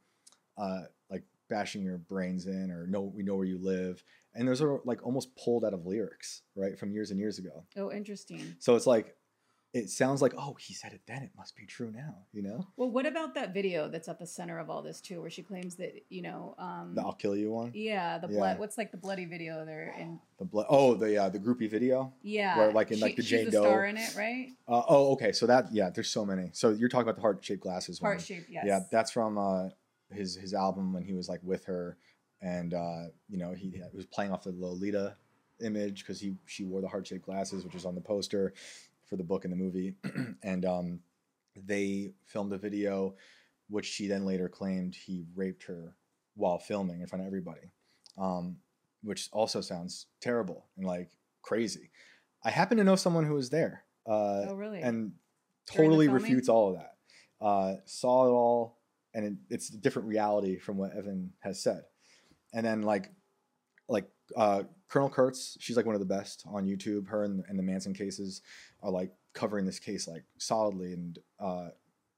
[0.57, 4.03] uh like bashing your brains in or no we know where you live
[4.35, 7.64] and those are like almost pulled out of lyrics right from years and years ago
[7.77, 8.55] oh, interesting.
[8.59, 9.17] so it's like
[9.74, 12.66] it sounds like oh he said it then it must be true now you know
[12.76, 15.42] Well, what about that video that's at the center of all this too, where she
[15.42, 18.37] claims that you know, um, the i'll kill you one yeah, the Yeah.
[18.38, 18.59] blood.
[18.59, 19.94] What's like the bloody video there?
[19.98, 23.22] And the blood oh the uh, the groupie video yeah, Where, like, in, like, the
[23.22, 24.48] Jane Doe- star in it, right?
[24.66, 27.62] uh, oh okay so that yeah there's so many so you're talking about the heart-shaped
[27.62, 28.12] glasses one.
[28.12, 28.64] Heart shaped, yes.
[28.66, 29.68] Yeah, that's from uh,
[30.11, 31.98] his his album when he was like with her,
[32.40, 35.16] and uh, you know he, he was playing off the Lolita
[35.61, 38.54] image because he she wore the heart shaped glasses, which was on the poster
[39.09, 39.94] for the book and the movie,
[40.42, 41.01] and um,
[41.57, 43.14] they filmed a video,
[43.68, 45.97] which she then later claimed he raped her
[46.35, 47.73] while filming in front of everybody,
[48.16, 48.57] um,
[49.03, 51.11] which also sounds terrible and like
[51.42, 51.90] crazy.
[52.44, 53.85] I happen to know someone who was there.
[54.07, 54.81] Uh, oh, really?
[54.81, 55.12] and
[55.66, 56.94] totally refutes all of that.
[57.40, 58.79] Uh, saw it all,
[59.14, 61.83] and it, it's a different reality from what Evan has said.
[62.55, 63.12] And then like, like
[64.37, 67.09] uh, Colonel Kurtz, she's like one of the best on YouTube.
[67.09, 68.43] Her and, and the Manson cases
[68.83, 70.93] are like covering this case like solidly.
[70.95, 71.69] And uh,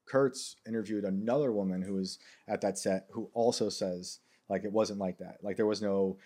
[0.07, 2.19] Kurtz interviewed another woman who was
[2.49, 5.39] at that set who also says like it wasn't like that.
[5.43, 6.19] Like there was no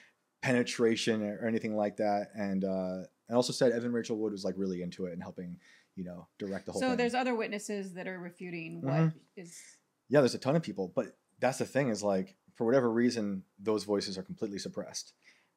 [0.43, 2.29] penetration or anything like that.
[2.35, 5.57] And uh, and also said Evan Rachel Wood was like really into it and helping
[5.97, 6.97] you know direct the whole so thing.
[6.99, 9.15] there's other witnesses that are refuting what Mhm.
[9.37, 9.59] is
[10.09, 13.43] yeah, there's a ton of people, but that's the thing is like for whatever reason
[13.59, 15.13] those voices are completely suppressed,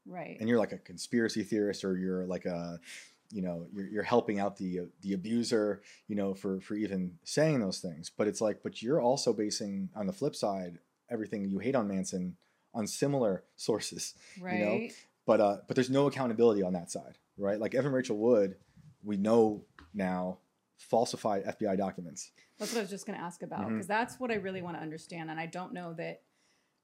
[0.07, 0.37] right.
[0.39, 2.79] and you're like a conspiracy theorist or you're like a
[3.31, 7.59] you know you're, you're helping out the the abuser you know for for even saying
[7.59, 11.59] those things but it's like but you're also basing on the flip side everything you
[11.59, 12.35] hate on manson
[12.73, 14.59] on similar sources right.
[14.59, 14.87] know,
[15.25, 18.55] but uh but there's no accountability on that side right like evan rachel wood
[19.03, 20.37] we know now
[20.77, 24.31] falsified fbi documents That's what I was just going to ask about because that's what
[24.31, 26.21] I really want to understand, and I don't know that.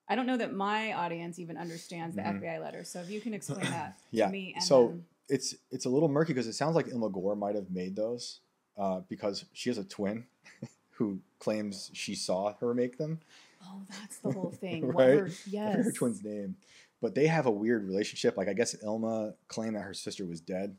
[0.09, 2.41] I don't know that my audience even understands the Mhm.
[2.41, 2.83] FBI letter.
[2.83, 5.89] So if you can explain that Yeah, to me, and so- then- it's it's a
[5.89, 8.41] little murky because it sounds like Illma Gore might have made those
[8.77, 10.25] uh, because she has a twin
[10.91, 13.21] who claims she saw her make them.
[13.65, 14.85] oh, that's the whole thing.
[14.85, 15.19] Right?
[15.19, 16.57] her, yes, her twin's name,
[17.01, 18.35] but they have a weird relationship.
[18.35, 20.75] Like I guess Illma claimed that her sister was dead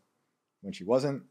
[0.60, 1.22] when she wasn't,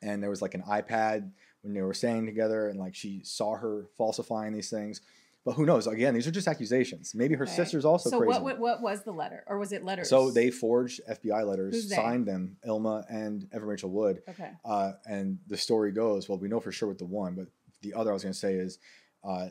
[0.00, 1.30] and there was like an iPad
[1.60, 5.02] when they were staying together, and like she saw her falsifying these things.
[5.44, 5.86] But who knows?
[5.86, 7.14] Again, these are just accusations.
[7.14, 7.52] Maybe her Okay.
[7.56, 8.28] sister's also so crazy.
[8.28, 10.08] what, what what was the letter, or was it letters?
[10.10, 11.96] So they forged FBI letters, Who's they?
[11.96, 14.20] signed them, Illma and Evan Rachel Wood.
[14.28, 14.50] Okay.
[14.64, 17.46] Uh, and the story goes, well, we know for sure with the one, but
[17.80, 18.78] the other I was going to say is,
[19.24, 19.48] uh,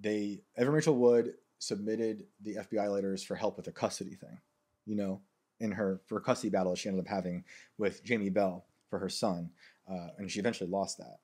[0.00, 4.38] they Evan Rachel Wood submitted the FBI letters for help with a custody thing,
[4.86, 5.20] you know,
[5.58, 7.42] in her for a custody battle she ended up having
[7.78, 9.50] with Jamie Bell for her son,
[9.90, 11.18] uh, and she eventually lost that.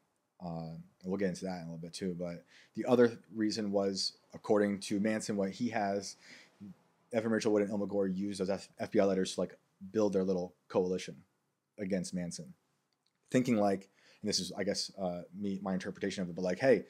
[0.44, 0.70] Uh,
[1.04, 2.14] we'll get into that in a little bit too.
[2.18, 2.44] But
[2.74, 6.16] the other reason was, according to Manson, what he has,
[7.12, 9.56] Evan Rachel Wood and Illma Gore used those F- FBI letters to like
[9.92, 11.16] build their little coalition
[11.78, 12.52] against Manson,
[13.30, 13.88] thinking like,
[14.22, 16.84] and this is I guess uh, me my interpretation of it, but like, hey,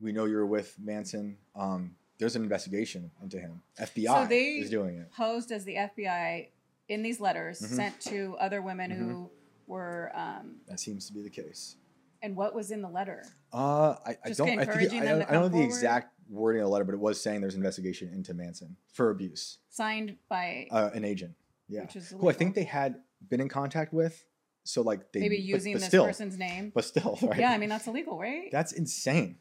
[0.00, 1.38] we know you're with Manson.
[1.54, 3.62] Um, there's an investigation into him.
[3.80, 5.10] FBI they- is doing it.
[5.12, 6.48] Posed as the FBI
[6.88, 7.66] in these letters Mhm.
[7.76, 8.96] sent to other women Mhm.
[8.96, 9.30] who
[9.66, 11.76] were, um, That seems to be the case.
[12.22, 13.24] And what was in the letter?
[13.52, 14.48] Uh, I, I don't.
[14.58, 17.00] I, think I, don't, I don't know the exact wording of the letter, but it
[17.00, 19.58] was saying there's an investigation into Manson for abuse.
[19.70, 21.34] Signed by Uh, an agent,
[21.68, 22.96] yeah, Which is who I think they had
[23.28, 24.24] been in contact with.
[24.64, 26.72] So like they maybe but- using but this still, person's name.
[26.74, 27.38] but still, right?
[27.40, 28.50] Yeah, I mean that's illegal, right?
[28.52, 29.38] That's insane.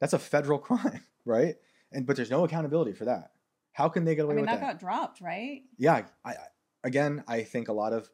[0.00, 1.56] That's a federal crime, right?
[1.92, 3.30] And but there's no accountability for that.
[3.72, 4.72] How can they get I away mean with that that?
[4.74, 5.62] got dropped, right?
[5.78, 6.34] yeah, I, I
[6.82, 8.10] again, I think a lot of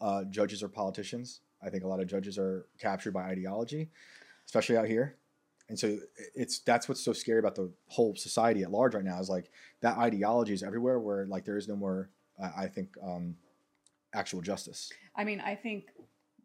[0.00, 1.40] uh, judges or politicians.
[1.64, 3.90] I think a lot of judges are captured by ideology,
[4.46, 5.16] especially out here.
[5.68, 5.98] And so
[6.34, 9.50] it's that's what's so scary about the whole society at large right now is like
[9.80, 12.10] that ideology is everywhere where like there is no more
[12.42, 13.36] uh, I think um,
[14.12, 14.92] actual justice.
[15.16, 15.86] I mean, I think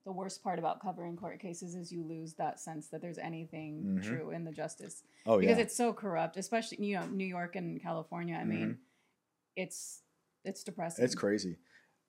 [0.05, 3.99] the worst part about covering court cases is you lose that sense that there's anything
[3.99, 4.03] Mhm.
[4.03, 7.57] true in the justice Oh because yeah, it's so corrupt, especially you know New York
[7.57, 8.35] and California.
[8.35, 8.77] I mean,
[9.57, 10.01] it's
[10.45, 11.03] it's depressing.
[11.03, 11.57] it's crazy.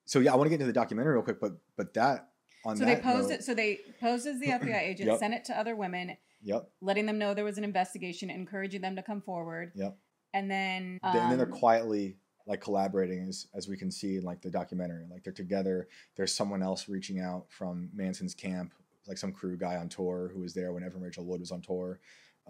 [0.05, 2.29] So yeah, I want to get into the documentary real quick, but but that
[2.65, 3.43] on So they posed note- it.
[3.43, 5.19] So they posed as the FBI agent, Yep.
[5.19, 8.95] sent it to other women, Yep, letting them know there was an investigation, encouraging them
[8.95, 9.97] to come forward, yep.
[10.33, 14.23] and then and then they're um, quietly like collaborating as as we can see in
[14.23, 18.73] like the documentary like they're together there's someone else reaching out from manson's camp
[19.07, 21.61] like some crew guy on tour who was there when evan rachel wood was on
[21.61, 21.99] tour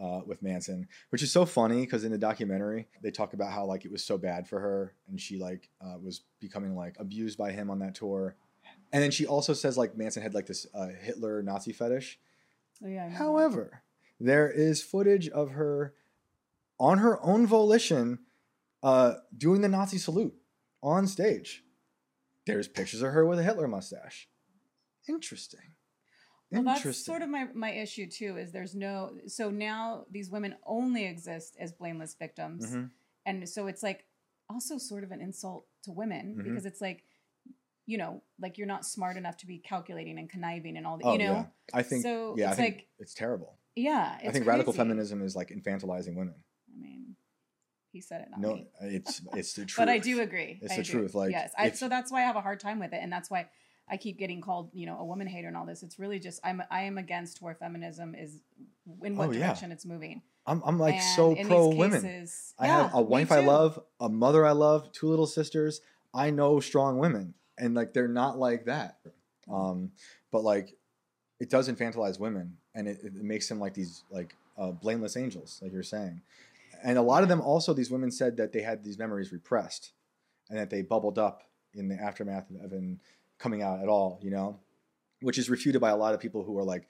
[0.02, 3.66] uh, with manson which is so funny because in the documentary they talk about how
[3.66, 7.38] like it was so bad for her and she like uh, was becoming like abused
[7.38, 8.38] by him on that tour
[8.94, 12.20] and then she also says like manson had like this uh, hitler nazi fetish
[12.84, 13.18] oh, yeah, know that.
[13.18, 13.84] However,
[14.20, 15.94] there is footage of her
[16.80, 18.20] on her own volition
[18.84, 20.34] uh, doing the Nazi salute
[20.82, 21.64] on stage.
[22.48, 24.28] There's pictures of her with a Hitler mustache.
[25.08, 25.74] Interesting.
[26.52, 27.04] Well, that's Interesting.
[27.14, 28.38] sort of my, my issue too.
[28.38, 32.90] Is there's no so now these women only exist as blameless victims, Mhm.
[33.26, 34.06] and so it's like
[34.50, 36.44] also sort of an insult to women Mhm.
[36.44, 37.04] because it's like,
[37.92, 41.06] you know, like you're not smart enough to be calculating and conniving and all that,
[41.06, 41.46] Oh, you know, yeah.
[41.74, 42.04] I think.
[42.04, 43.58] so yeah, I it's think like- it's terrible.
[43.76, 44.18] yeah.
[44.20, 46.36] I it's think radical feminism is like infantilizing women.
[46.74, 47.16] I mean,
[47.92, 48.68] he said it, not No, me.
[48.82, 49.78] Uh, it's it's the truth.
[49.86, 50.60] But I do agree.
[50.62, 50.92] It's I the do.
[50.94, 53.12] truth, like, yes, I, so that's why I have a hard time with it, and
[53.12, 53.50] that's why
[53.90, 55.84] I keep getting called, you know, a woman hater and all this.
[55.84, 58.40] It's really just I'm I am against where feminism is,
[59.04, 59.40] in what Oh, yeah.
[59.48, 60.22] direction it's moving.
[60.46, 62.02] I'm I'm like And so pro women.
[62.02, 65.82] cases- I Yeah, have a wife I love, a mother I love, two little sisters.
[66.14, 68.98] I know strong women, and like they're not like that.
[69.50, 69.92] Um,
[70.32, 70.76] but like,
[71.40, 75.60] it does infantilize women, and it, it makes them like these like uh, blameless angels,
[75.62, 76.22] like you're saying.
[76.84, 79.92] And a lot of them also, these women said that they had these memories repressed,
[80.50, 81.44] and that they bubbled up
[81.74, 83.00] in the aftermath of Evan
[83.40, 84.20] coming out at all.
[84.22, 84.60] You know,
[85.22, 86.88] which is refuted by a lot of people who are like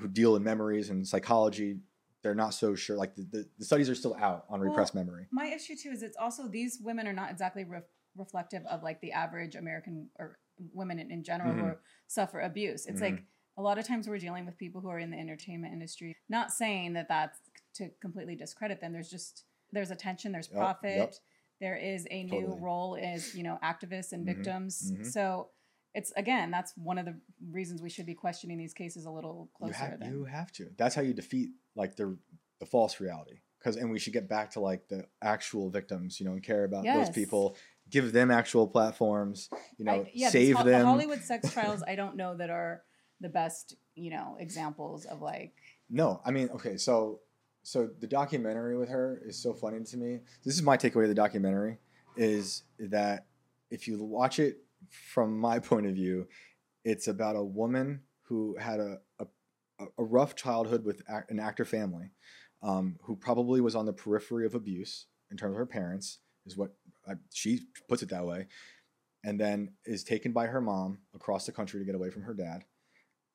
[0.00, 1.76] who deal in memories and psychology
[2.24, 2.96] they're not so sure.
[2.96, 5.26] Like the, the, the studies are still out on Well, repressed memory.
[5.30, 7.84] My issue too is it's also these women are not exactly ref
[8.16, 10.38] reflective of like the average American or
[10.72, 11.64] women in, in general who Mhm.
[11.72, 12.86] are- suffer abuse.
[12.86, 13.10] It's Mhm.
[13.12, 13.22] like
[13.56, 16.16] a lot of times we're dealing with people who are in the entertainment industry.
[16.28, 17.38] Not saying that that's
[17.74, 18.92] to completely discredit them.
[18.92, 20.96] There's just there's attention, there's profit.
[20.96, 21.14] yep.
[21.60, 24.92] There is a new role as you know activists and Mhm, victims.
[24.92, 25.06] mhm.
[25.06, 25.50] So
[25.94, 29.44] it's again that's one of the reasons we should be questioning these cases a little
[29.52, 29.74] You closer.
[29.74, 30.70] have, than, you have to.
[30.76, 32.16] That's how you defeat like the
[32.60, 33.40] the false reality.
[33.58, 36.64] Because and we should get back to like the actual victims, you know, and care
[36.64, 37.08] about Yes.
[37.08, 37.56] those people.
[37.90, 39.48] Give them actual platforms.
[39.78, 40.80] You know, I, yeah, save Ho- them.
[40.80, 42.82] The Hollywood sex trials, I don't know that are
[43.20, 45.54] the best, you know, examples of like.
[45.90, 47.20] No, I mean, okay, so
[47.62, 50.20] so the documentary with her is so funny to me.
[50.44, 51.78] This is my takeaway of the documentary
[52.16, 53.26] is that
[53.70, 54.58] if you watch it
[55.12, 56.28] from my point of view,
[56.84, 58.98] it's about a woman who had a
[59.80, 62.12] a, a rough childhood with an actor family,
[62.62, 66.56] um, who probably was on the periphery of abuse in terms of her parents, is
[66.56, 66.74] what
[67.08, 68.46] I, she puts it that way,
[69.24, 72.34] and then is taken by her mom across the country to get away from her
[72.34, 72.64] dad,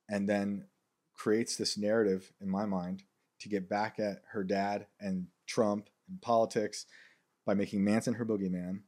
[0.10, 0.66] and then
[1.14, 3.04] creates this narrative in my mind
[3.40, 6.86] to get back at her dad and Trump and politics
[7.46, 8.82] by making Manson her boogeyman,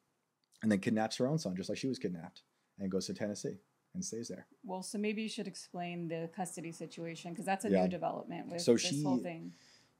[0.62, 2.44] and then kidnaps her own son just like she was kidnapped,
[2.80, 3.58] and goes to Tennessee
[3.94, 4.48] and stays there.
[4.63, 7.84] Well, so maybe you should explain the custody situation because that's a Yeah.
[7.84, 9.54] new development with So this she- whole thing.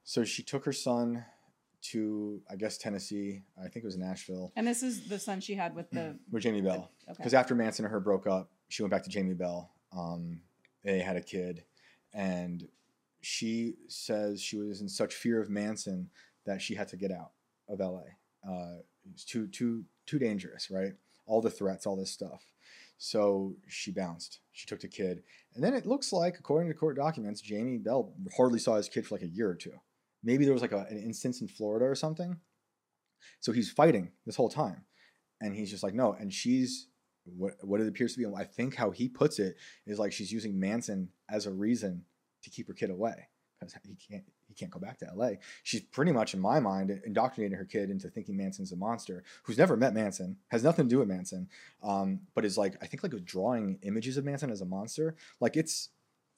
[0.04, 1.24] So she took her son
[1.82, 3.42] to, I guess, Tennessee.
[3.58, 6.16] I think it was Nashville And this is the son she had with the.
[6.30, 6.90] with Jamie Bell.
[7.08, 7.14] Okay.
[7.16, 9.70] Because after Manson and her broke up, she went back to Jamie Bell.
[9.96, 10.40] Um,
[10.84, 11.64] they had a kid,
[12.14, 12.66] and
[13.20, 16.10] she says she was in such fear of Manson
[16.46, 17.32] that she had to get out
[17.68, 18.02] of LA.
[18.48, 20.92] Uh, it was too too too dangerous, right?
[21.26, 22.44] All the threats, all this stuff.
[22.98, 24.40] So she bounced.
[24.52, 25.22] She took the kid,
[25.54, 29.06] and then it looks like, according to court documents, Jamie Bell hardly saw his kid
[29.06, 29.74] for like a year or two.
[30.22, 32.36] Maybe there was like a, an instance in Florida or something.
[33.40, 34.84] So he's fighting this whole time,
[35.40, 36.12] and he's just like, no.
[36.12, 36.88] And she's
[37.24, 38.26] what what it appears to be.
[38.36, 39.56] I think how he puts it
[39.86, 42.04] is like she's using Manson as a reason
[42.42, 43.28] to keep her kid away
[43.60, 45.38] because he can't he can't go back to L.A.
[45.62, 49.56] She's pretty much, in my mind, indoctrinating her kid into thinking Manson's a monster who's
[49.56, 51.48] never met Manson, has nothing to do with Manson,
[51.82, 55.16] um, but is like I think like drawing images of Manson as a monster.
[55.40, 55.88] Like it's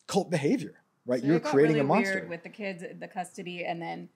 [0.06, 1.20] cult behavior, right?
[1.20, 2.14] So You're it got creating really a monster.
[2.14, 4.08] Weird with the kids, the custody, and then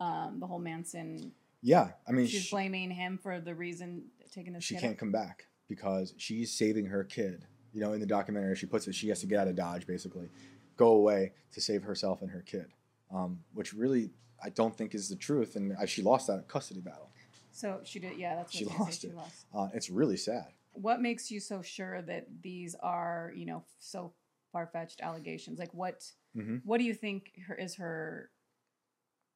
[0.00, 1.32] um, the whole Manson.
[1.62, 5.12] yeah, I mean, She's she, blaming him for the reason taking this she can't come
[5.12, 7.46] back because she's saving her kid.
[7.72, 9.86] You know, in the documentary, she puts it, she has to get out of Dodge,
[9.86, 10.28] basically,
[10.76, 12.66] go away to save herself and her kid,
[13.12, 14.10] um, which really
[14.42, 15.56] I don't think is the truth.
[15.56, 17.10] And I, she lost that custody battle.
[17.50, 18.18] So she did.
[18.18, 19.08] Yeah, that's what She I was gonna lost it.
[19.08, 19.46] She lost.
[19.54, 20.46] Uh, it's really sad.
[20.72, 24.12] What makes you so sure that these are, you know, so
[24.54, 25.58] far fetched allegations?
[25.58, 26.02] Like, what,
[26.34, 28.30] hmm what do you think her, is her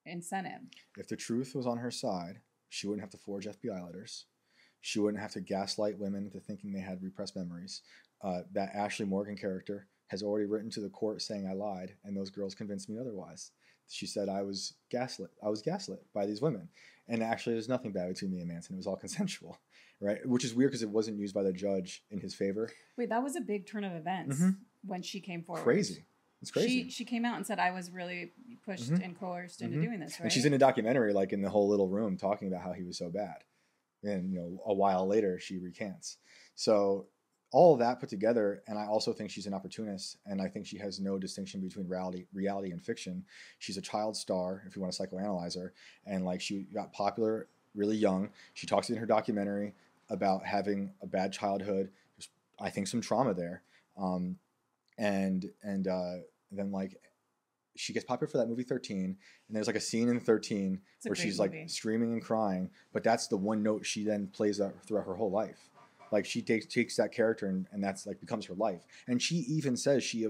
[0.07, 0.63] incentive?
[0.97, 4.25] If the truth was on her side, she wouldn't have to forge FBI letters.
[4.81, 7.83] She wouldn't have to gaslight women into thinking they had repressed memories.
[8.23, 12.17] Uh, that Ashley Morgan character has already written to the court saying I lied, and
[12.17, 13.51] those girls convinced me otherwise.
[13.91, 15.31] She said I was gaslit.
[15.45, 16.69] I was gaslit by these women,
[17.09, 18.75] and actually, there's nothing bad between me and Manson.
[18.75, 19.59] It was all consensual,
[20.01, 20.19] right?
[20.27, 22.71] Which is weird because it wasn't used by the judge in his favor.
[22.97, 24.57] Wait, that was a big turn of events Mhm.
[24.85, 25.63] When she came forward.
[25.63, 26.05] Crazy.
[26.41, 26.85] It's crazy.
[26.85, 28.33] She she came out and said I was really
[28.65, 29.05] pushed Mhm.
[29.05, 29.83] and coerced into Mhm.
[29.83, 30.13] doing this.
[30.21, 30.25] Right.
[30.25, 32.85] And she's in a documentary, like in the whole little room, talking about how he
[32.85, 33.43] was so bad.
[34.05, 36.19] And you know, a while later, she recants.
[36.55, 37.09] So
[37.51, 40.67] all of that put together, and I also think she's an opportunist, and I think
[40.67, 43.25] she has no distinction between reality, reality and fiction.
[43.59, 45.73] She's a child star, if you want to psychoanalyze her,
[46.05, 48.31] and like she got popular really young.
[48.55, 49.75] She talks in her documentary
[50.11, 51.91] about having a bad childhood.
[52.17, 52.29] There's,
[52.61, 53.63] I think, some trauma there,
[53.97, 54.39] um,
[54.99, 56.17] and and uh,
[56.51, 56.97] then like
[57.77, 59.05] she gets popular for that movie 13
[59.47, 61.61] and there's like a scene in 13 It's where she's movie.
[61.61, 65.15] like screaming and crying but that's the one note she then plays out throughout her
[65.15, 65.71] whole life.
[66.11, 68.81] Like she takes takes that character and, and that's like becomes her life.
[69.07, 70.27] And she even says she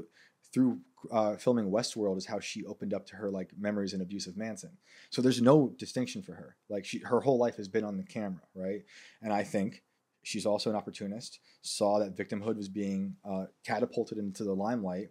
[0.52, 0.80] through
[1.12, 4.36] uh, filming westworld is how she opened up to her like memories and abuse of
[4.36, 4.76] manson.
[5.10, 6.56] So there's no distinction for her.
[6.68, 8.82] Like she her whole life has been on the camera right?
[9.22, 9.82] And i think
[10.28, 15.08] she's also an opportunist saw that victimhood was being uh, catapulted into the limelight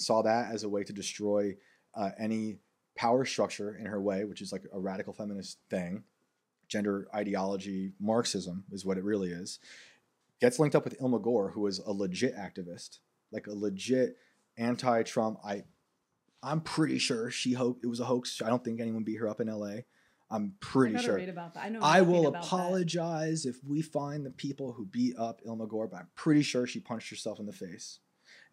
[0.00, 1.54] saw that as a way to destroy
[1.94, 2.58] uh, any
[2.96, 6.04] power structure in her way, which is like a radical feminist thing.
[6.68, 9.58] Gender ideology, Marxism is what it really is.
[10.40, 12.98] Gets linked up with Illma Gore, who is a legit activist,
[13.32, 14.16] like a legit
[14.56, 15.38] anti-Trump.
[15.44, 15.64] I,
[16.42, 17.80] I'm pretty sure she hoax.
[17.82, 18.40] It was a hoax.
[18.42, 19.84] I don't think anyone beat her up in L.A.
[20.30, 21.16] I'm pretty I sure.
[21.16, 21.64] read about that.
[21.64, 21.80] I know.
[21.82, 22.46] I will about that.
[22.46, 26.66] apologize if we find the people who beat up Illma Gore, but I'm pretty sure
[26.66, 27.98] she punched herself in the face.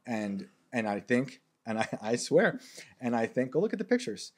[0.06, 2.60] And and I think, and I, I swear,
[3.00, 4.32] and I think, go look at the pictures.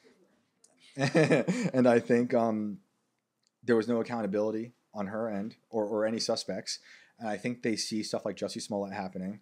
[0.97, 2.80] and I think um,
[3.63, 6.80] there was no accountability on her end or, or any suspects.
[7.19, 9.39] And I think they see stuff like Jussie Smollett happening.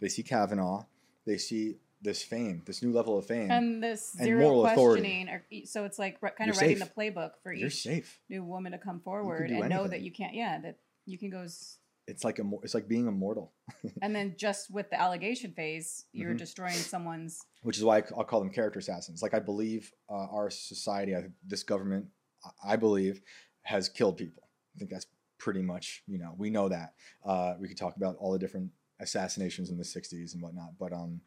[0.00, 0.84] They see Kavanaugh.
[1.26, 3.50] They see this fame, this new level of fame.
[3.50, 6.88] And this and zero questioning, or, so it's like kind You're of writing safe.
[6.94, 8.20] the playbook for You're each safe.
[8.28, 10.34] new woman to come forward and know that you can't.
[10.34, 11.40] Yeah, that you can go.
[11.42, 13.52] s- It's like a, it's like being immortal.
[14.02, 16.38] And then just with the allegation phase, you're Mhm.
[16.38, 17.40] destroying someone's.
[17.62, 19.22] which is why I, will call them character assassins.
[19.22, 22.06] Like I believe uh, our society, I, this government,
[22.44, 23.20] I- I believe,
[23.62, 24.48] has killed people.
[24.74, 25.06] I think that's
[25.38, 26.94] pretty much you know we know that.
[27.24, 30.92] Uh, we could talk about all the different assassinations in the '60s and whatnot, but
[30.92, 31.20] um,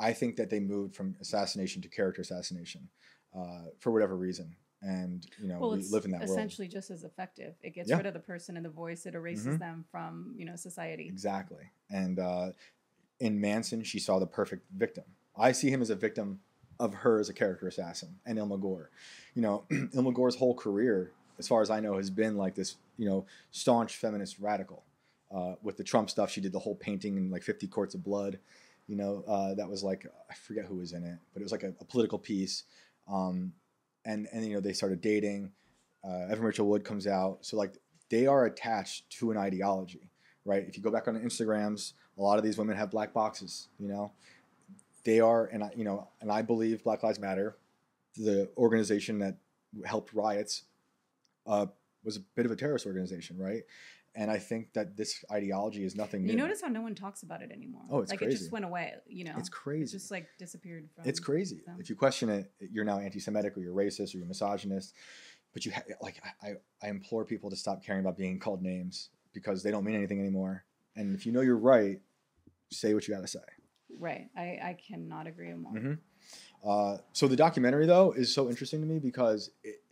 [0.00, 2.88] I think that they moved from assassination to character assassination
[3.36, 6.30] uh, for whatever reason, and you know Well, we live in that world.
[6.32, 7.54] essentially just as effective.
[7.62, 7.98] It gets Yeah.
[7.98, 9.04] rid of the person and the voice.
[9.06, 9.58] It erases Mhm.
[9.58, 11.06] them from you know society.
[11.06, 11.70] Exactly.
[11.90, 12.52] And uh,
[13.20, 15.04] in Manson, she saw the perfect victim.
[15.36, 16.40] I see him as a victim
[16.78, 18.90] of her as a character assassin and Illma Gore.
[19.34, 22.76] You know, Illma Gore's whole career, as far as I know, has been like this,
[22.96, 24.84] you know, staunch feminist radical.
[25.30, 28.02] Uh, with the Trump stuff, she did the whole painting in like 50 quarts of
[28.02, 28.40] Blood.
[28.90, 31.52] You know, uh, that was like, I forget who was in it, but it was
[31.52, 32.64] like a, a political piece.
[33.08, 33.52] Um,
[34.04, 35.52] and and you know they started dating.
[36.02, 37.74] Uh, Evan Rachel Wood comes out, so like
[38.08, 40.10] they are attached to an ideology,
[40.44, 40.64] right?
[40.66, 43.68] If you go back on Instagrams, a lot of these women have black boxes.
[43.78, 44.10] You know,
[45.04, 47.56] they are, and I, you know, and I believe Black Lives Matter,
[48.16, 49.36] the organization that
[49.84, 50.64] helped riots,
[51.46, 51.66] uh,
[52.02, 53.62] was a bit of a terrorist organization, right?
[54.14, 56.32] And I think that this ideology is nothing new.
[56.32, 57.82] You notice how no one talks about it anymore?
[57.88, 58.92] Oh, it's like it just went away.
[59.06, 59.92] You know, it's It crazy.
[59.96, 61.04] just like disappeared from.
[61.08, 61.60] It's crazy.
[61.64, 61.72] so.
[61.78, 64.94] If you question it, you're now anti-Semitic or you're racist or you're misogynist.
[65.52, 66.52] But you ha- like I, I,
[66.82, 70.18] I implore people to stop caring about being called names because they don't mean anything
[70.20, 70.64] anymore.
[70.96, 72.00] And if you know you're right,
[72.70, 73.38] say what you got to say.
[73.98, 74.28] Right.
[74.36, 75.72] I I cannot agree more.
[75.72, 75.98] Mhm.
[76.64, 79.82] Uh, so the documentary though is so interesting to me because it,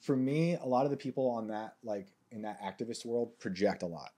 [0.00, 3.82] for me, a lot of the people on that like in that activist world project
[3.82, 4.10] a lot.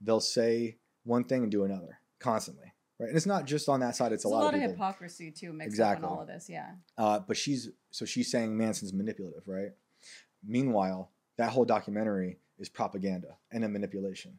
[0.00, 3.08] They'll say one thing and do another constantly, right?
[3.08, 4.72] And it's not just on that side; it's There's a lot, of people.
[4.74, 6.04] hypocrisy too mixed Exactly.
[6.04, 6.48] up in all of this.
[6.48, 6.72] Yeah.
[6.98, 9.70] Uh, but she's so she's saying Manson's manipulative, right?
[10.44, 14.38] Meanwhile, that whole documentary is propaganda and a manipulation.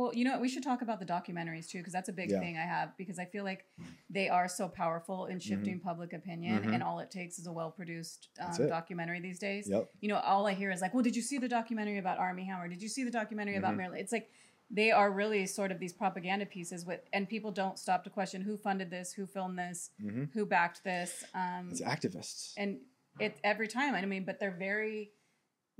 [0.00, 0.40] Well, you know what?
[0.40, 2.40] We should talk about the documentaries too, because that's a big Yeah.
[2.40, 2.96] thing I have.
[2.96, 3.66] Because I feel like
[4.08, 6.72] they are so powerful in shifting public opinion, Mhm.
[6.74, 9.68] and all it takes is a well-produced um, documentary these days.
[9.68, 9.90] Yep.
[10.00, 12.44] You know, all I hear is like, "Well, did you see the documentary about Armie
[12.44, 12.66] Hammer?
[12.68, 13.78] Did you see the documentary about Mhm.
[13.78, 14.30] Marilyn?" It's like
[14.70, 18.40] they are really sort of these propaganda pieces with, and people don't stop to question
[18.40, 21.24] who funded this, who filmed this, hmm who backed this.
[21.34, 22.54] Um, It's activists.
[22.56, 22.80] and
[23.18, 23.94] it every time.
[23.94, 25.12] I mean, but they're very,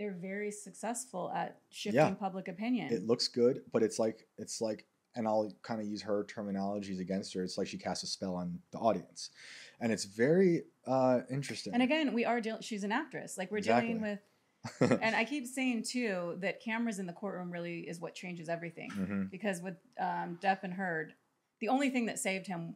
[0.01, 2.15] they're very successful at shifting Yeah.
[2.15, 2.91] public opinion.
[2.91, 7.01] It looks good, but it's like it's like, and I'll kind of use her terminologies
[7.01, 7.43] against her.
[7.45, 9.29] It's like she casts a spell on the audience,
[9.79, 11.75] and it's very uh, interesting.
[11.75, 12.63] And again, we are dealing.
[12.63, 13.37] She's an actress.
[13.37, 14.21] Like we're dealing with.
[14.81, 18.91] And I keep saying too that cameras in the courtroom really is what changes everything.
[18.91, 21.15] hmm Because with um, Depp and Heard,
[21.61, 22.75] the only thing that saved him,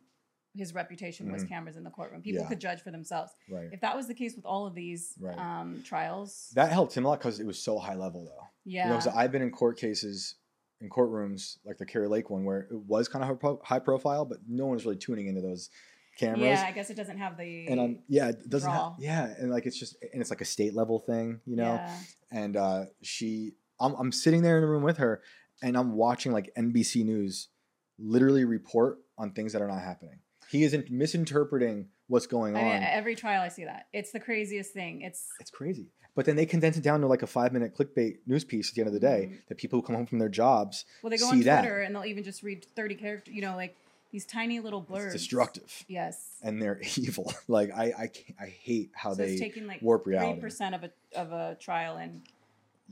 [0.56, 1.48] his reputation, was Mhm.
[1.48, 2.22] cameras in the courtroom.
[2.22, 2.48] People Yeah.
[2.48, 3.32] could judge for themselves.
[3.50, 3.68] Right.
[3.72, 5.36] If that was the case with all of these Right.
[5.38, 8.46] um, trials, That helped him a lot because it was so high level, though.
[8.64, 10.36] yeah, You know, I've been in court cases,
[10.80, 14.38] in courtrooms like the Kari Lake one, where it was kind of high profile, but
[14.48, 15.70] no one was really tuning into those
[16.16, 16.42] cameras.
[16.60, 18.70] yeah, I guess it doesn't have the and um, yeah, it doesn't.
[18.70, 21.74] Have, yeah, and like it's just, and it's like a state level thing, you know.
[21.74, 22.00] Yeah.
[22.30, 25.22] And uh, she, I'm, I'm sitting there in the room with her,
[25.62, 27.48] and I'm watching like NBC News,
[27.98, 30.18] literally report on things that are not happening.
[30.54, 32.64] He isn't misinterpreting what's going I on.
[32.66, 33.88] mean, every trial I see that.
[33.92, 35.02] It's the craziest thing.
[35.02, 35.88] It's it's crazy.
[36.14, 38.76] But then they condense it down to like a five minute clickbait news piece at
[38.76, 39.46] the end of the day Mhm.
[39.48, 41.60] that people who come home from their jobs well, they go see on that.
[41.62, 43.34] Twitter and they'll even just read thirty characters.
[43.34, 43.74] You know, like
[44.12, 45.06] these tiny little blurbs.
[45.06, 46.36] It's destructive Yes.
[46.40, 47.32] and they're evil.
[47.48, 50.40] Like I I, can't, I hate how so they it's taking like warp three reality.
[50.40, 52.22] percent of a of a trial and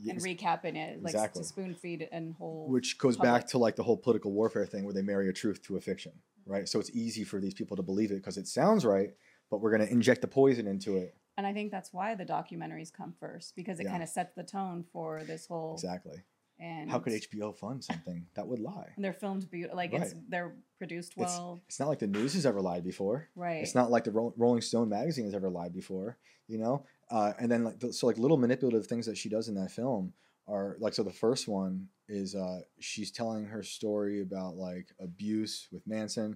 [0.09, 1.43] and Yes, recapping it like Exactly.
[1.43, 2.67] to spoon feed and whole.
[2.67, 5.61] which goes back to like the whole political warfare thing where they marry a truth
[5.63, 6.11] to a fiction,
[6.45, 6.67] right?
[6.67, 9.09] So it's easy for these people to believe it because it sounds right,
[9.49, 11.15] but we're going to inject the poison into it.
[11.37, 13.91] and I think that's why the documentaries come first because it Yeah.
[13.91, 15.73] kind of sets the tone for this whole.
[15.73, 16.21] Exactly.
[16.59, 18.91] And How could HBO fund something that would lie?
[18.95, 19.75] And they're filmed beautiful.
[19.75, 21.59] Like it's they're produced It's- well.
[21.67, 23.29] It's not like the news has ever lied before.
[23.35, 23.63] right.
[23.63, 26.17] It's not like the Ro- Rolling Stone magazine has ever lied before,
[26.47, 26.85] you know.
[27.09, 29.71] Uh, and then like the, so like little manipulative things that she does in that
[29.71, 30.13] film
[30.47, 35.67] are like so the first one is uh, she's telling her story about like abuse
[35.71, 36.35] with Manson,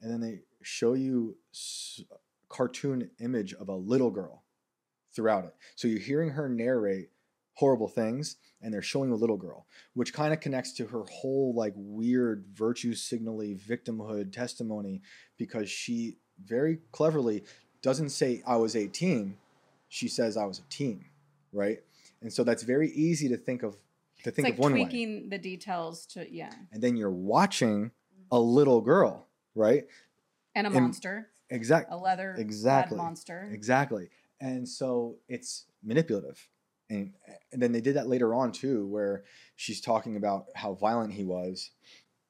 [0.00, 2.02] and then they show you s-
[2.48, 4.42] cartoon image of a little girl
[5.14, 5.54] throughout it.
[5.74, 7.10] So you're hearing her narrate
[7.56, 11.54] horrible things and they're showing a little girl which kind of connects to her whole
[11.54, 15.00] like weird virtue signally victimhood testimony
[15.38, 17.42] because she very cleverly
[17.80, 19.38] doesn't say I was 18
[19.88, 21.06] she says I was a teen
[21.50, 21.78] right
[22.22, 23.76] and so that's very easy to think of
[24.24, 26.52] to think like of one way tweaking the details to yeah.
[26.72, 27.90] and then you're watching
[28.30, 29.84] a little girl right
[30.54, 32.96] And a And- monster, exactly a leather Exactly.
[32.96, 33.48] monster.
[33.52, 34.08] Exactly.
[34.40, 36.48] And so it's manipulative.
[36.90, 37.12] And,
[37.52, 39.24] and then they did that later on too, where
[39.56, 41.70] she's talking about how violent he was,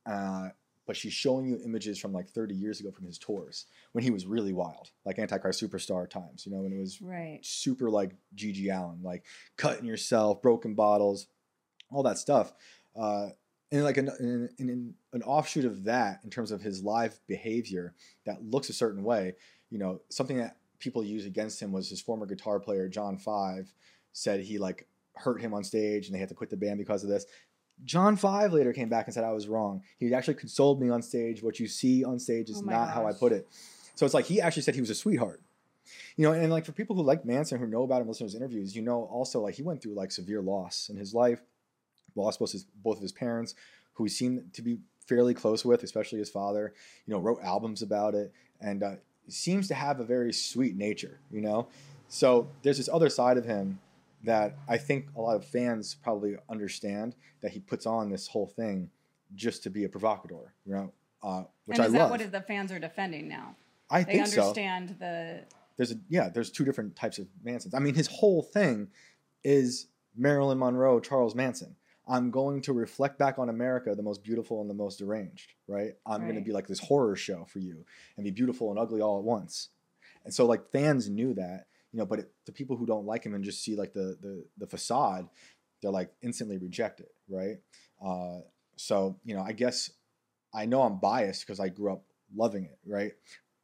[0.07, 0.49] uh,
[0.87, 4.11] but she's showing you images from like 30 years ago from his tours when he
[4.11, 7.41] was really wild, like Antichrist Superstar times, you know, when it was Right.
[7.43, 9.25] super like GG Allin, like
[9.57, 11.27] cutting yourself, broken bottles,
[11.91, 12.53] all that stuff.
[12.95, 13.29] Uh,
[13.73, 17.95] and like an, in, in, an offshoot of that, in terms of his live behavior
[18.25, 19.35] that looks a certain way,
[19.71, 23.73] you know, something that people use against him was his former guitar player, John Five,
[24.13, 27.03] said he like hurt him on stage and they had to quit the band because
[27.03, 27.27] of this.
[27.85, 29.83] John Five later came back and said I was wrong.
[29.99, 31.43] He actually consoled me on stage.
[31.43, 33.47] What you see on stage is Oh not how I put it.
[33.95, 35.41] So it's like he actually said he was a sweetheart.
[36.17, 38.33] You know, and like for people who like Manson who know about him, listen to
[38.33, 41.41] his interviews, you know also like he went through like severe loss in his life.
[42.15, 43.55] Lost both his both of his parents,
[43.95, 46.73] who he seemed to be fairly close with, especially his father.
[47.07, 48.95] You know, wrote albums about it, and uh,
[49.29, 51.69] seems to have a very sweet nature, you know.
[52.09, 53.81] So there's this other side of him
[54.27, 58.47] that I think a lot of fans probably understand that he puts on this whole
[58.47, 58.91] thing
[59.35, 62.11] just to be a provocateur, you know, uh, which and I is love.
[62.11, 63.57] that what the fans are defending now?
[63.91, 64.41] I They think so.
[64.43, 65.45] understand the
[65.77, 67.75] There's a yeah, there's two different types of Mansons.
[67.75, 68.89] I mean, his whole thing
[69.43, 71.77] is Marilyn Monroe, Charles Manson.
[72.09, 75.95] I'm going to reflect back on America, the most beautiful and the most deranged, right?
[76.07, 77.85] I'm going to be like this horror show for you
[78.17, 79.71] and be beautiful and ugly all at once.
[80.25, 83.25] And so like fans knew that, you know, but it, the people who don't like
[83.25, 85.29] him and just see like the the the facade,
[85.81, 87.59] they're like instantly reject it, right?
[88.05, 88.41] Uh,
[88.77, 89.91] so you know, I guess
[90.55, 92.03] I know I'm biased because I grew up
[92.35, 93.13] loving it, right?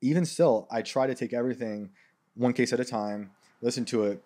[0.01, 1.91] Even still, I try to take everything
[2.35, 4.23] one case at a time, listen to it,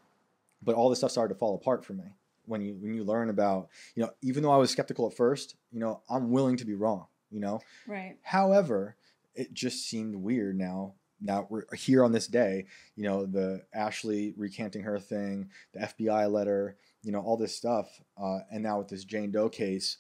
[0.63, 2.05] but all this stuff started to fall apart for me
[2.47, 5.57] when you when you learn about you know even though I was skeptical at first,
[5.73, 7.61] you know I'm willing to be wrong, you know.
[7.87, 8.17] right.
[8.23, 8.97] However,
[9.35, 10.95] it just seemed weird now.
[11.27, 16.31] Now we're here on this day, you know, the Ashley recanting her thing, the FBI
[16.31, 17.89] letter, you know, all this stuff,
[18.21, 19.99] uh, and now with this Jane Doe case,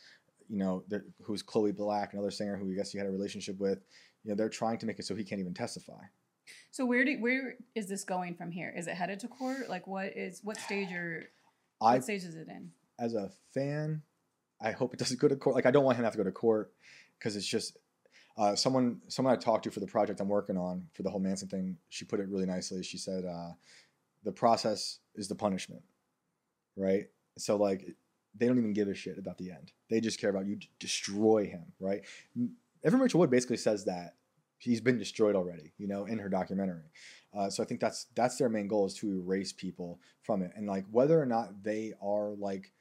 [0.48, 0.84] you know,
[1.22, 3.80] who's Chloe Black, another singer who I guess he had a relationship with,
[4.24, 6.02] you know, they're trying to make it so he can't even testify.
[6.70, 8.72] So where do where is this going from here?
[8.76, 9.68] Is it headed to court?
[9.68, 11.24] Like what is what stage are
[11.80, 12.70] I what stage is it in?
[12.98, 14.02] as a fan,
[14.60, 15.54] I hope it doesn't go to court.
[15.54, 16.72] Like I don't want him to have to go to court
[17.18, 17.76] because it's just
[18.36, 21.20] uh, someone someone I talked to for the project I'm working on for the whole
[21.20, 21.78] Manson thing.
[21.88, 22.82] She put it really nicely.
[22.82, 23.52] She said uh,
[24.24, 25.82] the process is the punishment,
[26.76, 27.04] right?
[27.38, 27.96] So like
[28.38, 29.72] they don't even give a shit about the end.
[29.88, 32.02] They just care about you destroy him, right?
[32.84, 34.16] Evan Rachel Wood basically says that
[34.58, 36.90] he's been destroyed already, you know, in her documentary.
[37.36, 40.52] Uh, so I think that's that's their main goal is to erase people from it,
[40.56, 42.72] and like whether or not they are like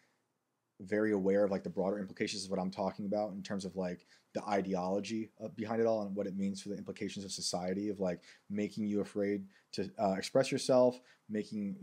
[0.82, 3.76] very aware of like the broader implications of what I'm talking about in terms of
[3.76, 4.06] like
[4.36, 8.02] the ideology behind it all and what it means for the implications of society of
[8.02, 8.20] like
[8.50, 11.78] making you afraid to uh, express yourself, making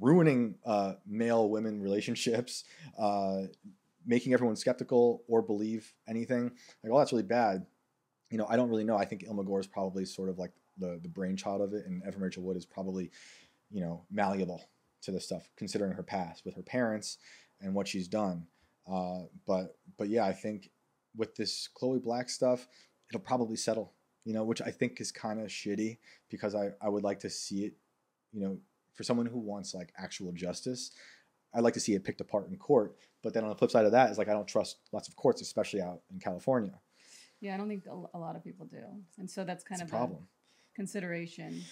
[0.00, 2.64] ruining uh, male women relationships,
[2.98, 3.42] uh,
[4.04, 6.50] making everyone skeptical or believe anything.
[6.82, 7.64] Like all that's really bad.
[8.30, 8.96] You know, I don't really know.
[8.96, 12.02] I think Illma Gore is probably sort of like the the brainchild of it, and
[12.02, 13.12] Evan Rachel Wood is probably,
[13.70, 14.68] you know, malleable
[15.02, 17.18] to this stuff considering her past with her parents
[17.60, 18.48] and what she's done.
[18.90, 20.70] Uh, but but yeah, I think
[21.16, 22.66] with this Chloe Black stuff,
[23.10, 23.92] it'll probably settle.
[24.24, 25.98] You know, which I think is kind of shitty
[26.30, 27.74] because I I would like to see it.
[28.32, 28.58] You know,
[28.94, 30.90] for someone who wants like actual justice,
[31.54, 32.96] I'd like to see it picked apart in court.
[33.22, 35.16] But then on the flip side of that is like I don't trust lots of
[35.16, 36.72] courts, especially out in California.
[37.40, 38.78] Yeah, I don't think a, lot of people do,
[39.18, 40.20] and so that's kind It's of a problem.
[40.22, 41.62] a consideration.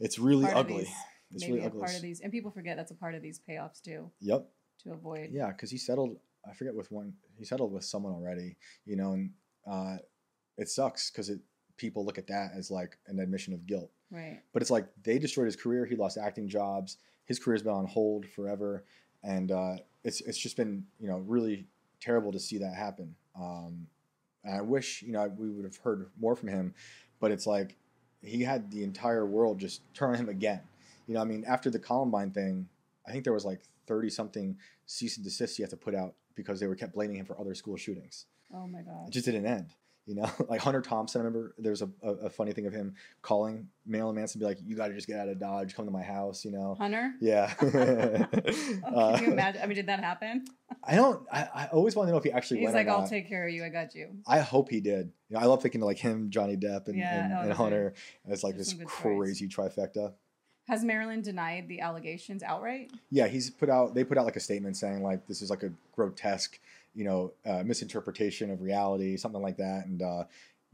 [0.00, 0.78] It's really part ugly.
[0.78, 0.94] these-
[1.32, 1.80] It's maybe really ugly.
[1.80, 4.50] part of these, and people forget that's a part of these payoffs too Yep.
[4.82, 5.30] to avoid.
[5.30, 6.18] Yeah, because he settled.
[6.48, 7.14] I forget with one.
[7.36, 8.56] He settled with someone already.
[8.84, 9.30] You know, and
[9.70, 9.96] uh,
[10.56, 11.40] it sucks because it
[11.76, 13.90] people look at that as like an admission of guilt.
[14.10, 14.40] Right.
[14.52, 15.86] But it's like they destroyed his career.
[15.86, 16.98] He lost acting jobs.
[17.24, 18.84] His career's been on hold forever,
[19.22, 21.66] and uh, it's it's just been you know really
[22.00, 23.14] terrible to see that happen.
[23.38, 23.86] Um,
[24.44, 26.74] and I wish you know we would have heard more from him,
[27.20, 27.76] but it's like
[28.22, 30.60] he had the entire world just turn on him again.
[31.06, 32.68] You know, I mean, after the Columbine thing,
[33.06, 36.14] I think there was like thirty something cease and desist he had to put out
[36.34, 39.08] because they were kept blaming him for other school shootings Oh my god!
[39.08, 39.74] it just didn't end.
[40.06, 41.20] You know, like Hunter Thompson.
[41.20, 44.44] I remember there was a, a, a funny thing of him calling Marilyn Manson, be
[44.44, 46.74] like, "You got to just get out of Dodge, come to my house." You know,
[46.74, 47.12] Hunter.
[47.20, 47.54] yeah.
[47.62, 49.62] Oh, Uh, can you imagine?
[49.62, 50.46] I mean, did that happen?
[50.82, 51.24] I don't.
[51.32, 53.54] I, I always want to know if he actually He's like, "I'll take care of
[53.54, 53.64] you.
[53.64, 55.12] I got you." I hope he did.
[55.28, 57.52] You know, I love thinking of like him, Johnny Depp, and, Yeah, and, oh, and
[57.52, 57.94] Hunter.
[58.26, 59.38] It's like there's this some good stories.
[59.38, 60.14] crazy trifecta.
[60.70, 62.92] Has Marilyn denied the allegations outright?
[63.10, 63.92] Yeah, he's put out.
[63.92, 66.60] They put out like a statement saying like this is like a grotesque,
[66.94, 70.24] you know, uh, misinterpretation of reality, something like that, and uh,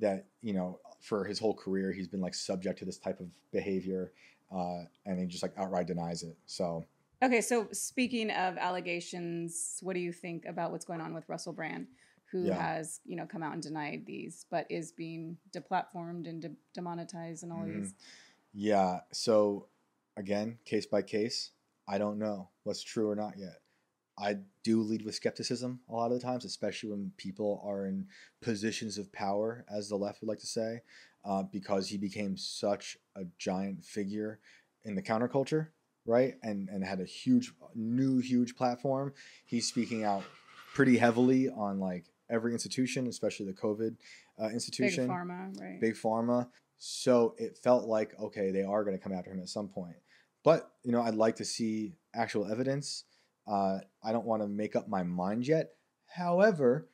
[0.01, 3.29] that you know for his whole career he's been like subject to this type of
[3.53, 4.13] behavior,
[4.55, 6.37] uh, and he just like outright denies it.
[6.45, 6.85] So
[7.23, 11.55] Okay, so speaking of allegations, what do you think about what's going on with Russell
[11.55, 11.87] Brand,
[12.31, 12.61] who Yeah.
[12.61, 17.45] has you know come out and denied these, but is being deplatformed and de- demonetized
[17.45, 17.79] and all Mhm.
[17.79, 17.95] these?
[18.53, 19.69] yeah, so
[20.17, 21.51] again, case by case,
[21.89, 23.61] I don't know what's true or not yet.
[24.19, 28.07] I do lead with skepticism a lot of the times, especially when people are in
[28.41, 30.81] positions of power, as the left would like to say,
[31.25, 34.41] uh, because he became such a giant figure
[34.85, 35.69] in the counterculture,
[36.07, 36.37] right?
[36.43, 39.13] And and had a huge, new, huge platform.
[39.45, 40.25] He's speaking out
[40.73, 43.97] pretty heavily on like every institution, especially the COVID
[44.39, 45.81] uh, Big institution pharma, right?
[45.81, 46.49] big pharma.
[46.79, 49.97] So it felt like okay, they are going to come after him at some point.
[50.47, 53.03] But you know, I'd like to see actual evidence.
[53.49, 55.71] Uh, I don't want to make up my mind yet.
[56.07, 56.89] However,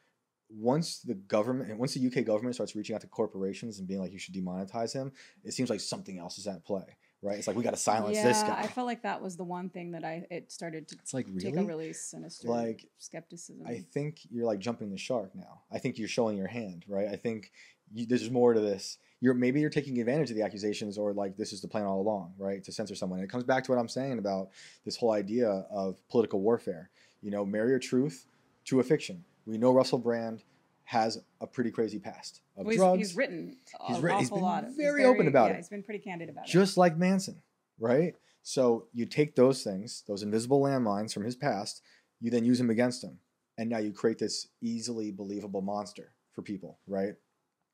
[0.49, 4.11] once the government, once the UK government starts reaching out to corporations and being like,
[4.11, 5.13] you should demonetize him,
[5.45, 7.37] it seems like something else is at play, right?
[7.37, 8.59] It's like we got to silence yeah, this guy.
[8.59, 11.27] I felt like that was the one thing that I it started to it's like
[11.39, 11.67] take a really.
[11.67, 13.67] really sinister Like, skepticism.
[13.67, 15.61] I think you're like jumping the shark now.
[15.71, 17.09] I think you're showing your hand, right?
[17.09, 17.53] I think
[17.95, 18.99] you, there's more to this.
[19.21, 22.01] You're maybe you're taking advantage of the accusations, or like this is the plan all
[22.01, 22.63] along, right?
[22.65, 23.21] To censor someone.
[23.21, 24.49] And it comes back to what I'm saying about
[24.85, 26.91] this whole idea of political warfare.
[27.23, 28.27] You know, marry a truth
[28.67, 29.25] to a fiction.
[29.47, 30.43] We know Russell Brand
[30.85, 34.27] has a pretty crazy past of Well, he's, drugs, he's written He's an writ- he's
[34.27, 34.65] awful been lot.
[34.65, 35.57] of- very open about yeah, it.
[35.59, 36.51] He's been pretty candid about it.
[36.51, 37.41] just like Manson,
[37.79, 38.15] right?
[38.43, 41.81] So you take those things, those invisible landmines from his past,
[42.21, 43.19] you then use them against him,
[43.57, 47.15] and now you create this easily believable monster for people, right?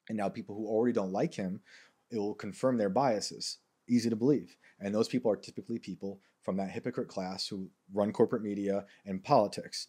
[0.09, 1.61] And now people who already don't like him,
[2.11, 3.59] it will confirm their biases.
[3.89, 8.13] Easy to believe, and those people are typically people from that hypocrite class who run
[8.13, 9.87] corporate media and politics,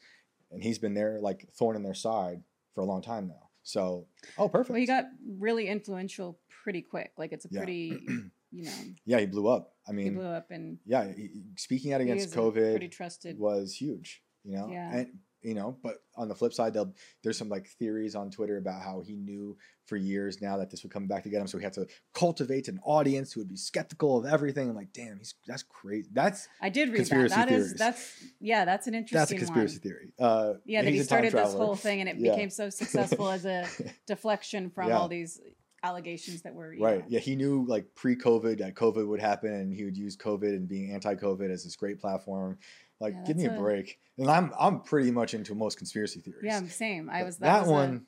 [0.52, 2.42] and he's been there like thorn in their side
[2.74, 3.50] for a long time now.
[3.64, 4.08] So,
[4.38, 4.70] oh, perfect.
[4.70, 5.06] Well, he got
[5.38, 7.12] really influential pretty quick.
[7.18, 7.60] Like it's a Yeah.
[7.60, 8.00] pretty,
[8.52, 8.72] you know,
[9.06, 9.74] yeah, he blew up.
[9.88, 13.38] I mean, he blew up and yeah, he, speaking out against COVID pretty trusted.
[13.38, 14.70] was huge, you know.
[14.72, 14.96] Yeah.
[14.96, 18.58] And you know, but on the flip side, they'll, there's some like theories on Twitter
[18.58, 21.48] about how he knew for years now that this would come back to get him,
[21.48, 24.70] so he had to cultivate an audience who would be skeptical of everything.
[24.70, 26.10] I'm like, damn, he's that's crazy.
[26.14, 27.48] That's I did read conspiracy that.
[27.48, 29.82] That is that's yeah, that's an interesting that's a conspiracy one.
[29.82, 30.14] theory.
[30.20, 32.32] Uh, Yeah, that he he's a time started this whole thing and it Yeah.
[32.32, 33.68] became so successful as a
[34.08, 35.00] deflection from Yeah.
[35.00, 35.40] all these
[35.84, 37.00] allegations that were Right.
[37.00, 40.50] know, Yeah, he knew like pre-COVID that COVID would happen, and he would use COVID
[40.56, 42.58] and being anti-COVID as this great platform.
[43.00, 44.00] Like, Yeah, give me a, a- break.
[44.18, 46.44] And I'm I'm pretty much into most conspiracy theories.
[46.44, 47.10] Yeah, I'm same.
[47.10, 48.06] I But was that, that, was a- one.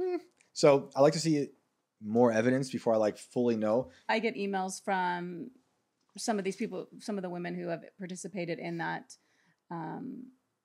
[0.00, 0.16] hmm.
[0.52, 1.48] So I like to see
[2.04, 3.90] more evidence before I like fully know.
[4.08, 5.50] I get emails from
[6.18, 9.16] some of these people, some of the women who have participated in that
[9.70, 10.24] um,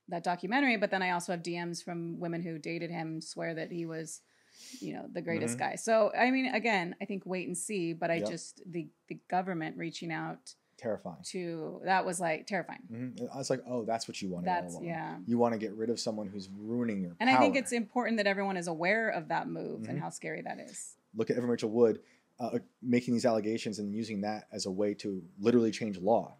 [0.09, 0.77] that documentary.
[0.77, 4.21] But then I also have DMs from women who dated him, swear that he was,
[4.79, 5.59] you know, the greatest Mhm.
[5.59, 5.75] guy.
[5.75, 7.93] So I mean, again, I think wait and see.
[7.93, 8.29] But I Yep.
[8.29, 11.17] just the the government reaching out Terrifying.
[11.31, 12.81] to that was like terrifying.
[12.91, 13.29] Mhm.
[13.33, 15.17] I was like, oh, that's what you all That's yeah.
[15.25, 17.15] You want to get rid of someone who's ruining your.
[17.19, 19.89] And I think it's important that everyone is aware of that move Mhm.
[19.89, 20.95] and how scary that is.
[21.15, 22.01] look at Evan Rachel Wood
[22.39, 26.35] uh, making these allegations and using that as a way to literally change law,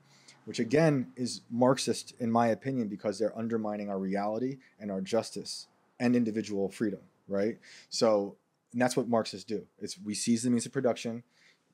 [0.45, 5.68] which again is Marxist in my opinion because they're undermining our reality and our justice
[5.99, 7.57] and individual freedom, right?
[7.89, 8.38] So,
[8.73, 9.65] and that's what Marxists do.
[9.80, 11.23] It's we seize the means of production.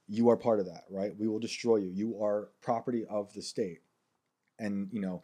[0.08, 1.18] You are part of that, right?
[1.18, 1.90] We will destroy you.
[1.90, 3.80] You are property of the state.
[4.60, 5.22] And you know,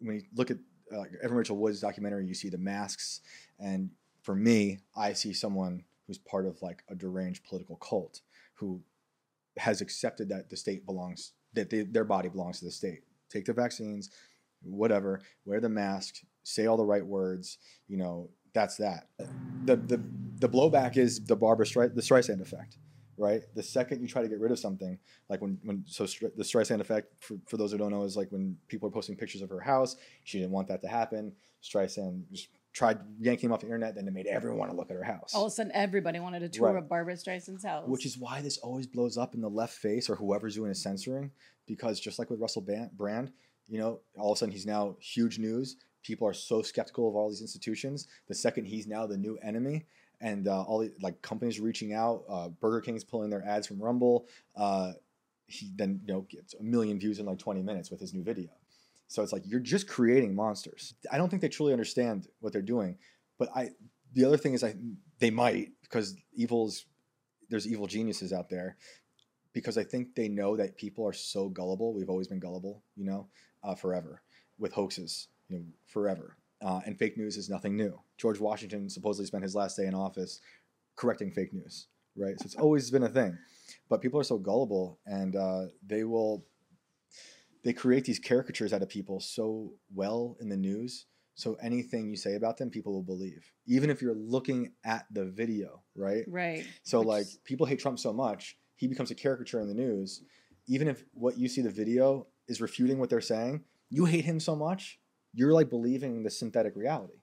[0.00, 0.58] when you look at
[0.92, 3.20] uh, Evan Rachel Wood's documentary, you see the masks,
[3.58, 3.90] and
[4.22, 8.20] for me, I see someone who's part of like a deranged political cult
[8.54, 8.80] who
[9.56, 13.00] has accepted that the state belongs that they, their body belongs to the state.
[13.28, 14.10] Take the vaccines,
[14.62, 17.58] whatever, wear the mask, say all the right words.
[17.88, 19.08] You know, that's that.
[19.64, 20.00] The the
[20.40, 22.78] the blowback is the Barbara Stri- the Streisand effect,
[23.16, 23.42] right?
[23.54, 24.98] The second you try to get rid of something,
[25.28, 28.16] like when when so Stri- the Streisand effect for, for those who don't know is
[28.16, 31.32] like when people are posting pictures of her house, she didn't want that to happen.
[31.62, 34.90] Streisand just tried yanking him off the internet, then it made everyone want to look
[34.90, 35.34] at her house.
[35.34, 36.76] All of a sudden, everybody wanted to tour Right.
[36.82, 37.86] of Barbara Streisand's house.
[37.86, 40.74] Which is why this always blows up in the left face or whoever's doing the
[40.74, 41.30] censoring,
[41.66, 43.30] because just like with Russell Brand,
[43.68, 45.76] you know, all of a sudden he's now huge news.
[46.02, 48.08] People are so skeptical of all these institutions.
[48.28, 49.86] The second he's now the new enemy,
[50.20, 53.82] and uh, all the like companies reaching out, uh, Burger King's pulling their ads from
[53.82, 54.26] Rumble.
[54.56, 54.92] Uh,
[55.46, 58.22] he then you know gets a million views in like 20 minutes with his new
[58.22, 58.48] video.
[59.08, 60.94] So it's like you're just creating monsters.
[61.10, 62.96] I don't think they truly understand what they're doing.
[63.38, 63.70] But I,
[64.14, 64.74] the other thing is, I
[65.18, 66.86] they might because evil's
[67.50, 68.76] there's evil geniuses out there
[69.52, 71.92] because I think they know that people are so gullible.
[71.92, 73.28] We've always been gullible, you know,
[73.62, 74.22] uh, forever
[74.58, 76.36] with hoaxes, you know, forever.
[76.64, 77.98] Uh, and fake news is nothing new.
[78.18, 80.40] George Washington supposedly spent his last day in office
[80.96, 82.38] correcting fake news, right?
[82.38, 83.36] So it's always been a thing.
[83.88, 86.44] But people are so gullible, and uh, they will
[87.64, 91.06] they create these caricatures out of people so well in the news.
[91.34, 95.24] So anything you say about them, people will believe, even if you're looking at the
[95.24, 96.24] video, right?
[96.28, 96.66] right.
[96.82, 100.22] So Which like people hate Trump so much, he becomes a caricature in the news.
[100.68, 104.40] Even if what you see the video is refuting what they're saying, you hate him
[104.40, 104.98] so much,
[105.34, 107.14] you're like believing the synthetic reality.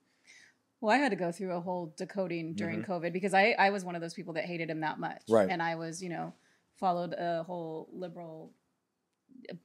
[0.82, 3.84] Well, I had to go through a whole decoding during COVID because I, I was
[3.84, 5.24] one of those people that hated him that much.
[5.24, 5.34] Mm-hmm.
[5.34, 5.50] Right.
[5.50, 6.34] And I was, you know,
[6.80, 8.54] followed a whole liberal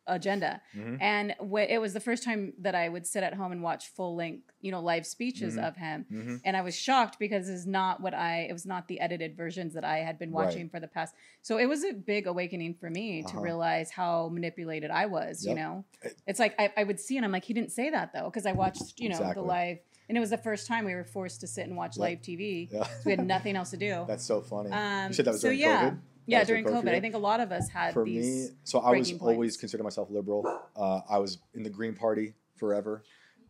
[0.07, 0.62] agenda.
[0.75, 0.99] Mhm.
[1.01, 3.89] And wh- it was the first time that I would sit at home and watch
[3.89, 5.69] full length, you know, live speeches Mhm.
[5.69, 6.07] of him.
[6.11, 6.41] Mhm.
[6.45, 9.75] And I was shocked because it's not what I, it was not the edited versions
[9.75, 10.47] that I had been Right.
[10.47, 11.15] watching for the past.
[11.43, 13.41] So it was a big awakening for me to Uh-huh.
[13.41, 15.85] realize how manipulated I was, you know?
[16.27, 18.31] It's like I, I would see and I'm like, he didn't say that though.
[18.31, 19.43] Cause I watched, you know, Exactly.
[19.43, 21.97] the live and it was the first time we were forced to sit and watch
[21.97, 22.03] Yeah.
[22.05, 22.69] live TV.
[22.71, 22.85] Yeah.
[22.85, 24.05] So we had nothing else to do.
[24.09, 24.71] That's so funny.
[24.71, 25.99] Um, you said that was so during yeah, COVID.
[26.27, 26.95] Yeah, during COVID.
[26.95, 28.51] I think a lot of us had for these.
[28.51, 29.57] me, so I was breaking always points.
[29.59, 30.45] considered myself liberal.
[30.77, 33.03] Uh, I was in the Green Party forever.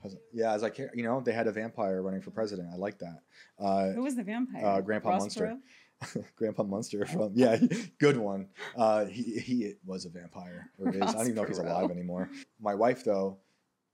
[0.02, 2.68] Was, yeah, as I like, you know, they had a vampire running for president.
[2.72, 3.20] I like that.
[3.58, 4.64] Uh, Who was the vampire?
[4.64, 5.58] uh, Grandpa Ross Munster.
[6.36, 7.56] Grandpa Munster from yeah,
[7.98, 8.48] good one.
[8.76, 11.00] Uh, he he was a vampire or is.
[11.00, 12.28] I don't even know if he's alive anymore.
[12.60, 13.38] My wife though,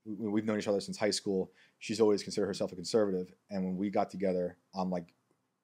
[0.05, 1.51] we, we've known each other since high school.
[1.79, 5.13] She's always considered herself a conservative, and when we got together, I'm like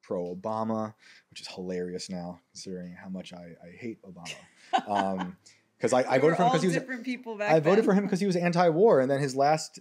[0.08, 0.94] pro Obama,
[1.28, 4.34] which is hilarious now considering how much I, I hate Obama.
[4.86, 5.36] Um,
[5.78, 7.94] because I, I voted for him because he was different people back I voted for
[7.94, 9.78] him because he was anti-war, and then his last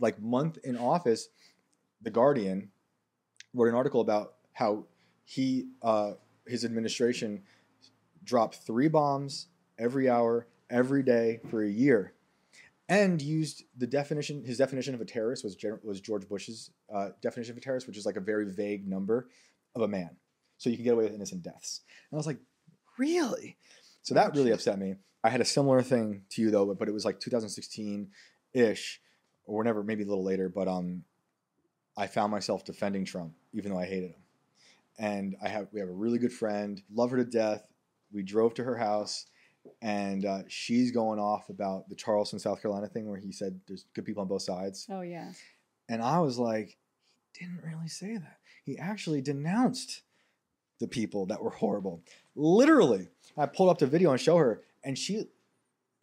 [0.00, 1.28] like month in office,
[2.02, 2.70] the Guardian
[3.54, 4.86] wrote an article about how
[5.24, 6.12] he uh,
[6.48, 7.42] his administration
[8.24, 9.46] dropped three bombs
[9.78, 12.14] every hour, every day for a year,
[12.88, 14.42] and used the definition.
[14.44, 17.98] His definition of a terrorist was was George Bush's uh, definition of a terrorist, which
[17.98, 19.28] is like a very vague number
[19.78, 20.16] of a man,
[20.58, 21.82] so you can get away with innocent deaths.
[22.10, 22.40] And I was like,
[22.98, 23.56] really?
[24.02, 24.96] So that really upset me.
[25.24, 28.08] I had a similar thing to you though, but, but it was like 2016
[28.52, 29.00] ish,
[29.44, 30.48] or whenever, maybe a little later.
[30.48, 31.04] But um,
[31.96, 34.22] I found myself defending Trump, even though I hated him.
[34.98, 37.68] And I have we have a really good friend, love her to death.
[38.12, 39.26] We drove to her house,
[39.82, 43.84] and uh, she's going off about the Charleston, South Carolina thing, where he said there's
[43.94, 44.86] good people on both sides.
[44.90, 45.32] Oh yeah.
[45.88, 46.76] And I was like,
[47.36, 48.37] he didn't really say that.
[48.68, 50.02] He actually denounced
[50.78, 52.02] the people that were horrible.
[52.36, 53.08] Literally.
[53.34, 55.24] I pulled up the video and show her, and she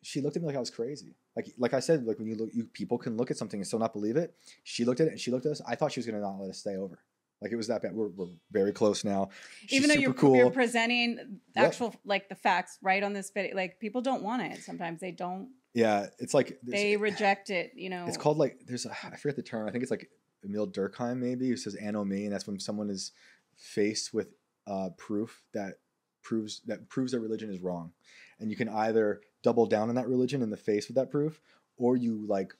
[0.01, 1.13] she looked at me like I was crazy.
[1.35, 3.67] Like like I said, like when you look you people can look at something and
[3.67, 4.33] still not believe it.
[4.63, 5.61] She looked at it and she looked at us.
[5.67, 6.97] I thought she was gonna not let us stay over.
[7.39, 7.93] Like it was that bad.
[7.93, 9.29] We're, we're very close now.
[9.67, 10.35] She's Even though super you're, cool.
[10.37, 11.65] you're presenting Yep.
[11.67, 14.63] actual like the facts right on this video, like people don't want it.
[14.63, 15.49] Sometimes they don't.
[15.75, 17.73] yeah, it's like They reject it.
[17.75, 18.05] You know.
[18.07, 19.67] It's called like there's a I forget the term.
[19.67, 20.09] I think it's like
[20.45, 23.11] Emil Durkheim maybe who says anomie, and that's when someone is
[23.55, 24.29] faced with
[24.67, 25.79] uh, proof that
[26.21, 27.91] proves that proves their religion is wrong,
[28.39, 31.39] and you can either double down on that religion in the face with that proof,
[31.77, 32.53] or you like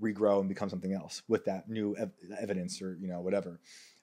[0.00, 3.60] regrow and become something else with that new ev- evidence or you know whatever.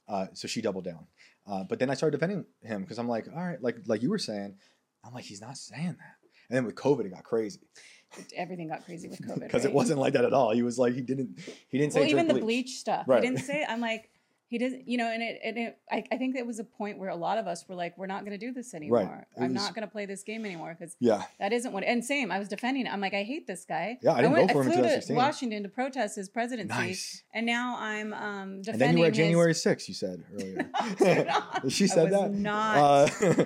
[0.08, 1.08] Uh, so she doubled down,
[1.48, 4.10] uh, but then I started defending him because I'm like, all right, like like you
[4.10, 4.56] were saying,
[5.06, 6.16] I'm like he's not saying that,
[6.50, 7.62] and then with COVID it got crazy
[8.36, 9.40] Everything got crazy with COVID.
[9.42, 10.52] because it wasn't like that at all.
[10.52, 11.40] He was like he didn't
[11.70, 13.08] he didn't say well, even drink the bleach stuff.
[13.08, 13.24] Right.
[13.24, 13.66] He didn't say.
[13.68, 14.10] I'm like,
[14.54, 14.88] he doesn't.
[14.88, 15.40] You know, and it.
[15.44, 17.74] And it I, I think there was a point where a lot of us were
[17.74, 19.26] like, we're not going to do this anymore.
[19.36, 21.84] It I'm was- not going to play this game anymore because Yeah, that isn't what.
[21.84, 22.86] And same, I was defending.
[22.86, 22.94] it.
[22.94, 23.98] I'm like, I hate this guy.
[24.04, 26.30] Yeah, I didn't went, vote for him in I flew to Washington to protest his
[26.30, 27.24] presidency, nice.
[27.34, 28.74] and now I'm um, defending.
[28.74, 30.70] And then you were at his- January 6th, you said earlier.
[31.26, 31.72] Not.
[31.72, 32.32] she I said that.
[32.34, 32.78] not.
[32.78, 33.46] Uh,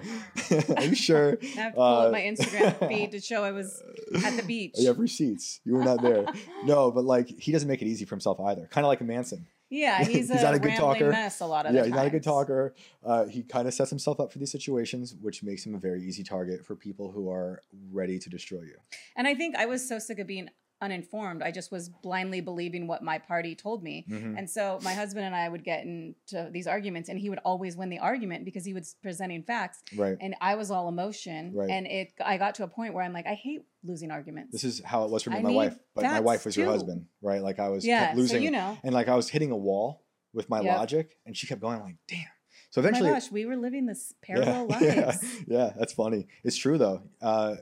[0.75, 1.37] are you sure?
[1.41, 3.81] I have to pull up uh, my Instagram feed to show I was
[4.25, 4.73] at the beach.
[4.77, 5.61] You have receipts.
[5.63, 6.25] You were not there.
[6.65, 8.67] No, but like he doesn't make it easy for himself either.
[8.67, 9.47] Kind of like a Manson.
[9.69, 11.09] Yeah, he's, He's a, not a good talker.
[11.11, 12.73] mess a lot of yeah, he's not a good talker.
[13.03, 16.01] Uh, he kind of sets himself up for these situations, which makes him a very
[16.03, 17.61] easy target for people who are
[17.91, 18.77] ready to destroy you.
[19.15, 20.49] And I think I was so sick of being
[20.79, 21.41] uninformed.
[21.41, 24.05] I just was blindly believing what my party told me.
[24.07, 24.37] Mhm.
[24.37, 27.75] And so my husband and I would get into these arguments, and he would always
[27.75, 30.17] win the argument because he was presenting facts, Right.
[30.21, 31.51] and I was all emotion.
[31.55, 31.69] Right.
[31.71, 34.51] And it, I got to a point where I'm like, I hate losing arguments.
[34.51, 35.77] This is how it was for me and my wife.
[35.95, 36.71] But my wife was your too.
[36.71, 37.41] husband, right?
[37.41, 38.39] Like I was yeah, losing.
[38.39, 38.77] so you know.
[38.83, 40.75] and like I was hitting a wall with my Yep.
[40.77, 41.77] logic, and she kept going.
[41.77, 42.25] I'm like, damn.
[42.69, 45.23] So Oh my eventually, gosh, we were living this parallel yeah, lives.
[45.47, 46.27] Yeah, yeah, that's funny.
[46.43, 47.03] It's true though.
[47.21, 47.55] Uh,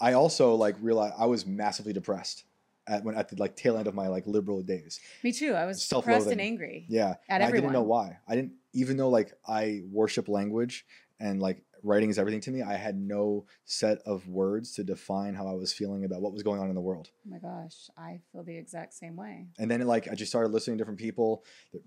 [0.00, 2.44] I also like realized I was massively depressed
[2.86, 5.00] at when at the like tail end of my like liberal days.
[5.22, 5.54] Me too.
[5.54, 6.86] I was depressed and angry.
[6.88, 8.18] Yeah, At and I didn't know why.
[8.28, 10.86] I didn't even though like I worship language
[11.18, 12.62] and like writing is everything to me.
[12.62, 16.42] I had no set of words to define how I was feeling about what was
[16.42, 17.08] going on in the world.
[17.26, 19.46] Oh my gosh, I feel the exact same way.
[19.58, 21.44] And then like I just started listening to different people.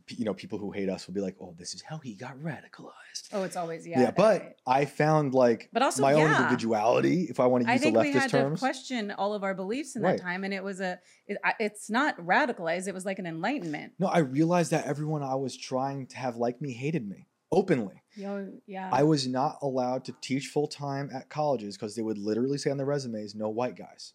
[0.10, 2.38] You know, people who hate us will be like, "Oh, this is how he got
[2.38, 4.12] radicalized." Oh, it's always Yeah, yeah.
[4.12, 4.56] but way.
[4.66, 7.28] I found like But also, my own individuality.
[7.30, 9.34] If I want to I use the think we leftist had terms, to question all
[9.34, 10.18] of our beliefs in Right.
[10.18, 11.00] that time, and it was a.
[11.28, 12.88] It, it's not radicalized.
[12.88, 13.94] It was like an enlightenment.
[14.00, 18.02] no, I realized that everyone I was trying to have like me hated me openly.
[18.16, 18.90] Yo, yeah.
[18.92, 22.70] I was not allowed to teach full time at colleges because they would literally say
[22.72, 24.14] on their resumes, "No white guys."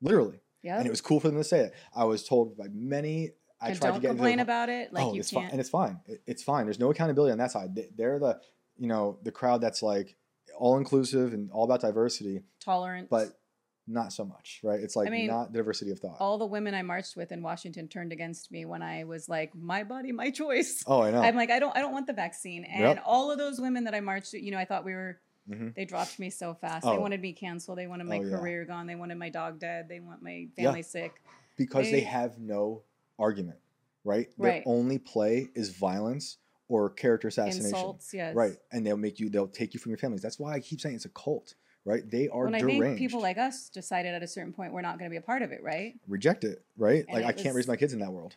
[0.00, 0.76] Literally, yeah.
[0.78, 1.74] and it was cool for them to say it.
[1.94, 3.30] I was told by many.
[3.60, 4.92] I and tried don't to get into complain the- about it.
[4.92, 5.44] Like oh, you it's can't.
[5.44, 6.00] fine, and it's fine.
[6.06, 6.66] It- it's fine.
[6.66, 7.74] There's no accountability on that side.
[7.74, 8.40] They- They're the,
[8.76, 10.16] you know, the crowd that's like
[10.58, 13.08] all inclusive and all about diversity, Tolerance.
[13.10, 13.38] but
[13.86, 14.80] not so much, right?
[14.80, 16.16] It's like I mean, not diversity of thought.
[16.18, 19.54] all the women I marched with in Washington turned against me when I was like,
[19.54, 21.20] "My body, my choice." oh, I know.
[21.20, 22.64] I'm like, I don't, I don't want the vaccine.
[22.64, 23.02] And Yep.
[23.04, 25.18] all of those women that I marched, you know, I thought we were.
[25.50, 25.74] Mhm.
[25.74, 26.86] They dropped me so fast.
[26.86, 26.92] Oh.
[26.92, 27.76] They wanted me canceled.
[27.76, 28.38] They wanted my Oh, yeah.
[28.38, 28.86] career gone.
[28.86, 29.88] They wanted my dog dead.
[29.90, 30.64] They want my Yeah.
[30.64, 31.12] family sick.
[31.56, 32.82] because they they- have no
[33.18, 33.58] argument.
[34.06, 34.28] right?
[34.36, 34.62] Their Right.
[34.66, 36.36] only play is violence
[36.68, 37.66] or character assassination.
[37.74, 38.34] Insults, yes.
[38.34, 38.56] Right.
[38.72, 40.20] And they'll make you, they'll take you from your families.
[40.20, 41.54] That's why I keep saying it's a cult,
[41.84, 42.08] right?
[42.10, 42.82] They are When I deranged.
[42.84, 45.22] think people like us decided at a certain point we're not going to be a
[45.22, 45.94] part of it, right?
[46.08, 47.04] Reject it, right?
[47.08, 48.36] And like, it I can't raise my kids in that world.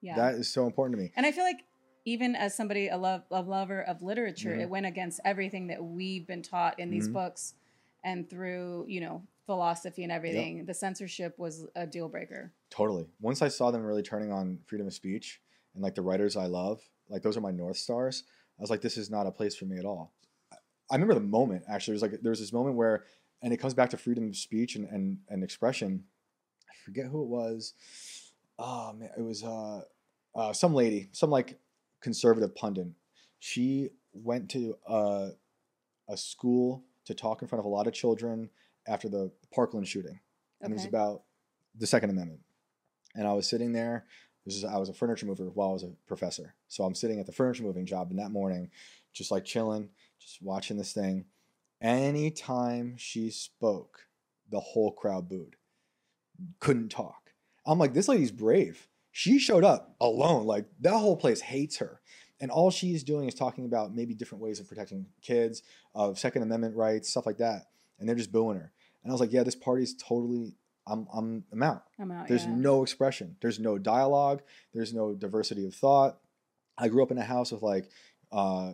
[0.00, 0.16] Yeah.
[0.16, 1.12] That is so important to me.
[1.16, 1.60] and I feel like
[2.04, 4.60] even as somebody a love a lover of literature, Mhm.
[4.62, 7.12] it went against everything that we've been taught in these Mhm.
[7.14, 7.54] books
[8.04, 10.64] and through you know philosophy and everything.
[10.66, 12.52] The censorship was a deal breaker.
[12.70, 13.08] Totally.
[13.20, 15.40] Once I saw them really turning on freedom of speech
[15.74, 18.24] and like the writers I love, like those are my north stars.
[18.58, 20.12] I was like, this is not a place for me at all.
[20.90, 21.94] I- remember the moment actually.
[21.94, 23.04] Was like there was this moment where,
[23.42, 26.04] and it comes back to freedom of speech and and, and expression.
[26.70, 27.74] I forget who it was.
[28.58, 29.82] Oh man, it was uh,
[30.34, 31.58] uh some lady, some like
[32.00, 32.88] conservative pundit.
[33.38, 35.28] She went to uh,
[36.08, 38.50] a school to talk in front of a lot of children
[38.88, 40.20] after the Parkland shooting
[40.60, 41.22] and it was about
[41.78, 42.40] the Second Amendment.
[43.14, 44.04] And I was sitting there.
[44.44, 47.18] This is I was a furniture mover while I was a professor, so I'm sitting
[47.18, 48.70] at the furniture moving job, and that morning,
[49.12, 49.88] just like chilling,
[50.20, 51.26] just watching this thing.
[51.80, 54.06] Anytime she spoke,
[54.50, 55.56] the whole crowd booed.
[56.60, 57.32] Couldn't talk.
[57.66, 58.88] I'm like, this lady's brave.
[59.10, 60.46] She showed up alone.
[60.46, 62.00] Like that whole place hates her.
[62.40, 65.62] And all she's doing is talking about maybe different ways of protecting kids,
[65.94, 67.68] of Second Amendment rights, stuff like that.
[67.98, 68.72] And they're just booing her.
[69.02, 70.54] And I was like, yeah, this party's totally,
[70.86, 71.84] I'm, I'm, I'm out.
[71.98, 72.28] I'm out.
[72.28, 72.54] There's yeah.
[72.54, 73.36] no expression.
[73.40, 74.42] There's no dialogue.
[74.74, 76.18] There's no diversity of thought.
[76.76, 77.88] I grew up in a house with like,
[78.32, 78.72] uh,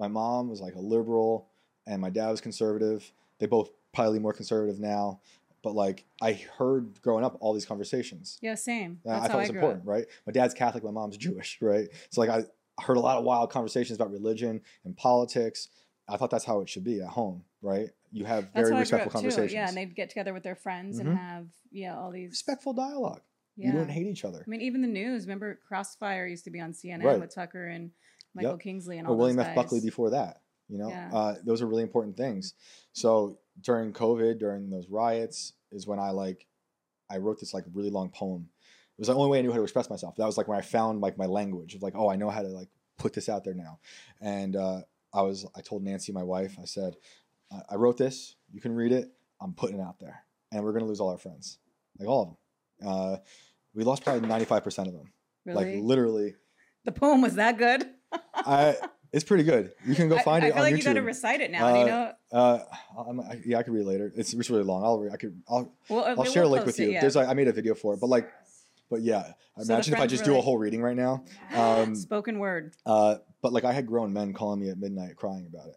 [0.00, 1.48] my mom was like a liberal
[1.86, 3.12] and my dad was conservative.
[3.38, 5.20] They both probably more conservative now,
[5.62, 8.38] but like I heard growing up all these conversations.
[8.40, 9.00] yeah, same.
[9.04, 9.88] That's I thought I was important, up.
[9.88, 10.06] right?
[10.26, 11.88] My dad's Catholic, my mom's Jewish, right?
[12.10, 12.44] So like I
[12.82, 15.68] heard a lot of wild conversations about religion and politics.
[16.08, 17.90] I thought that's how it should be at home, right?
[18.10, 19.28] You have That's very how I grew respectful up too.
[19.28, 21.00] conversations, Yeah, and they'd get together with their friends Mhm.
[21.00, 23.20] and have yeah all these respectful dialogue.
[23.56, 23.66] Yeah.
[23.66, 24.42] You didn't hate each other.
[24.46, 25.24] I mean, even the news.
[25.26, 27.20] Remember, Crossfire used to be on CNN Right.
[27.20, 27.90] with Tucker and
[28.34, 28.60] Michael Yep.
[28.60, 29.46] Kinsley and all or William F.
[29.48, 29.54] guys.
[29.56, 30.42] Buckley before that.
[30.68, 31.10] You know, Yeah.
[31.12, 32.54] uh, those are really important things.
[32.92, 36.46] So during COVID, during those riots, is when I like,
[37.08, 38.48] I wrote this like really long poem.
[38.96, 40.14] It was the only way I knew how to express myself.
[40.16, 42.42] That was like when I found like my language of like, oh, I know how
[42.42, 42.68] to like
[42.98, 43.80] put this out there now.
[44.20, 46.96] And uh, I was, I told Nancy, my wife, I said,
[47.50, 48.36] I- I wrote this.
[48.52, 49.10] You can read it.
[49.40, 50.22] I'm putting it out there,
[50.52, 51.58] and we're gonna lose all our friends,
[51.98, 52.88] like all of them.
[52.92, 53.16] Uh,
[53.74, 55.10] we lost probably 95 percent of them.
[55.46, 56.34] Really, Like literally,
[56.84, 57.88] the poem was that good.
[58.46, 58.76] I.
[59.12, 59.72] It's pretty good.
[59.84, 60.78] You can go find I, it I feel like YouTube.
[60.78, 61.72] you got to recite it now.
[61.72, 62.38] do you Uh, know?
[62.38, 62.64] Uh,
[63.08, 64.12] I'm, I, yeah, I could read it later.
[64.14, 64.84] It's, it's really long.
[64.84, 66.90] I'll re- I could I'll, Well, I'll we'll share a link with it, you.
[66.92, 67.00] yeah.
[67.00, 68.30] There's like I made a video for it, but like,
[68.88, 71.24] but yeah, So imagine if I just do a whole reading right now.
[71.56, 72.74] Um, spoken word.
[72.86, 75.76] uh, but like I had grown men calling me at midnight crying about it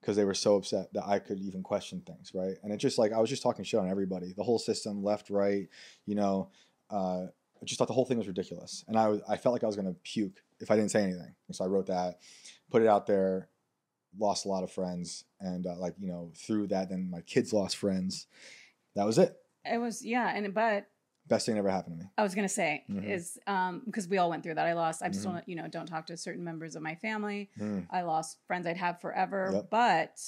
[0.00, 2.54] because they were so upset that I could even question things, right?
[2.62, 5.30] And it just like I was just talking shit on everybody, the whole system, left,
[5.30, 5.66] right,
[6.06, 6.50] you know.
[6.90, 7.26] Uh,
[7.60, 9.66] I just thought the whole thing was ridiculous, and I was I felt like I
[9.66, 11.34] was gonna puke if I didn't say anything.
[11.48, 12.20] And so I wrote that,
[12.70, 13.48] put it out there,
[14.18, 17.52] lost a lot of friends, and uh, like you know through that, then my kids
[17.52, 18.26] lost friends.
[18.94, 19.36] That was it.
[19.64, 20.86] It was yeah, and but
[21.28, 22.10] Best thing that ever happened to me.
[22.18, 23.08] I was gonna say Mhm.
[23.08, 24.66] is um because we all went through that.
[24.66, 25.02] I lost.
[25.02, 25.32] I just Mhm.
[25.34, 27.48] don't you know don't talk to certain members of my family.
[27.58, 27.86] Mm.
[27.90, 29.70] I lost friends I'd have forever, Yep.
[29.70, 30.20] but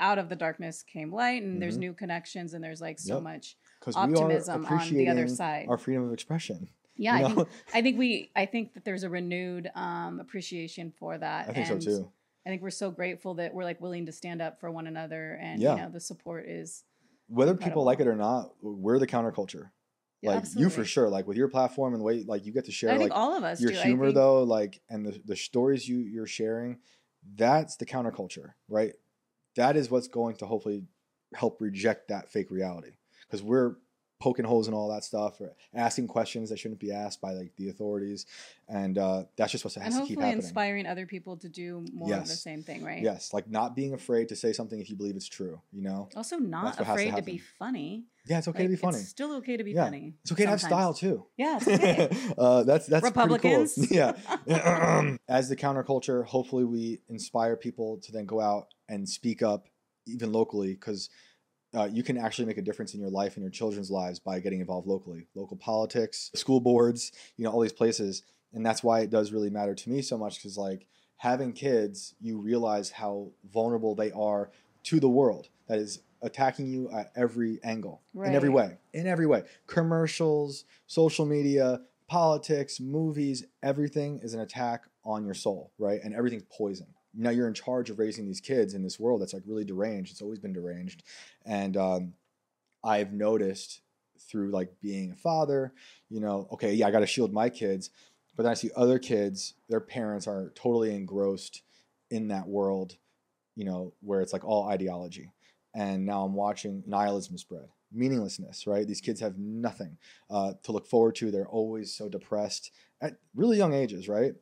[0.00, 1.80] out of the darkness came light, and there's Mhm.
[1.80, 3.22] new connections, and there's like so Yep.
[3.22, 5.66] much Because optimism on the other side.
[5.68, 6.70] our freedom of expression.
[6.98, 10.92] Yeah, you I think I think we I think that there's a renewed um, appreciation
[10.98, 11.48] for that.
[11.48, 12.12] I think and so too.
[12.46, 15.38] I think we're so grateful that we're like willing to stand up for one another,
[15.40, 15.76] and Yeah.
[15.76, 16.84] you know the support is
[17.28, 17.70] Whether incredible.
[17.70, 19.70] people like it or not, we're the counterculture.
[20.22, 21.08] Yeah, like you for sure.
[21.08, 23.18] Like with your platform and the way like you get to share I think like
[23.18, 23.78] all of us your do.
[23.78, 26.78] Humor though, like and the, the stories you you're sharing,
[27.36, 28.94] that's the counterculture, right?
[29.54, 30.82] That is what's going to hopefully
[31.34, 32.90] help reject that fake reality.
[33.28, 33.76] Because we're
[34.20, 37.52] poking holes in all that stuff or asking questions that shouldn't be asked by like
[37.56, 38.26] the authorities.
[38.68, 40.44] And uh, that's just what has and to keep hopefully happening.
[40.44, 43.02] inspiring other people to do more of the same thing, right?
[43.02, 46.08] Yes, like not being afraid to say something if you believe it's true, you know?
[46.16, 48.04] Also, not has to afraid to, be funny.
[48.26, 48.98] Yeah, it's okay to be funny.
[48.98, 49.84] It's still okay to be Yeah.
[49.84, 50.14] funny.
[50.22, 51.24] It's okay to have style too.
[51.36, 52.10] Yeah, okay.
[52.38, 53.74] uh, that's that's pretty Republicans.
[53.74, 53.86] Cool.
[53.90, 54.12] Yeah.
[55.28, 59.68] As the counterculture, hopefully we inspire people to then go out and speak up,
[60.06, 61.08] even locally, because
[61.74, 64.40] uh, you can actually make a difference in your life and your children's lives by
[64.40, 65.26] getting involved locally.
[65.34, 69.50] Local politics, school boards, you know, all these places, and that's why it does really
[69.50, 70.36] matter to me so much.
[70.36, 70.86] Because like
[71.18, 74.50] having kids, you realize how vulnerable they are
[74.84, 79.26] to the world that is attacking you at every angle in every way in every
[79.26, 86.14] way commercials social media politics movies everything is an attack on your soul right and
[86.14, 86.86] everything's poison
[87.18, 90.10] now you're in charge of raising these kids in this world that's like really deranged
[90.12, 91.02] it's always been deranged
[91.44, 92.12] and um,
[92.84, 93.82] i've noticed
[94.20, 95.72] through like being a father
[96.08, 97.90] you know okay yeah i got to shield my kids
[98.36, 101.62] But then I see other kids, their parents are totally engrossed
[102.08, 102.96] in that world,
[103.56, 105.32] you know, where it's like all ideology.
[105.74, 108.86] And now I'm watching nihilism spread, meaninglessness, right?
[108.86, 109.98] These kids have nothing
[110.30, 111.32] uh, to look forward to.
[111.32, 114.34] They're always so depressed at really young ages, right?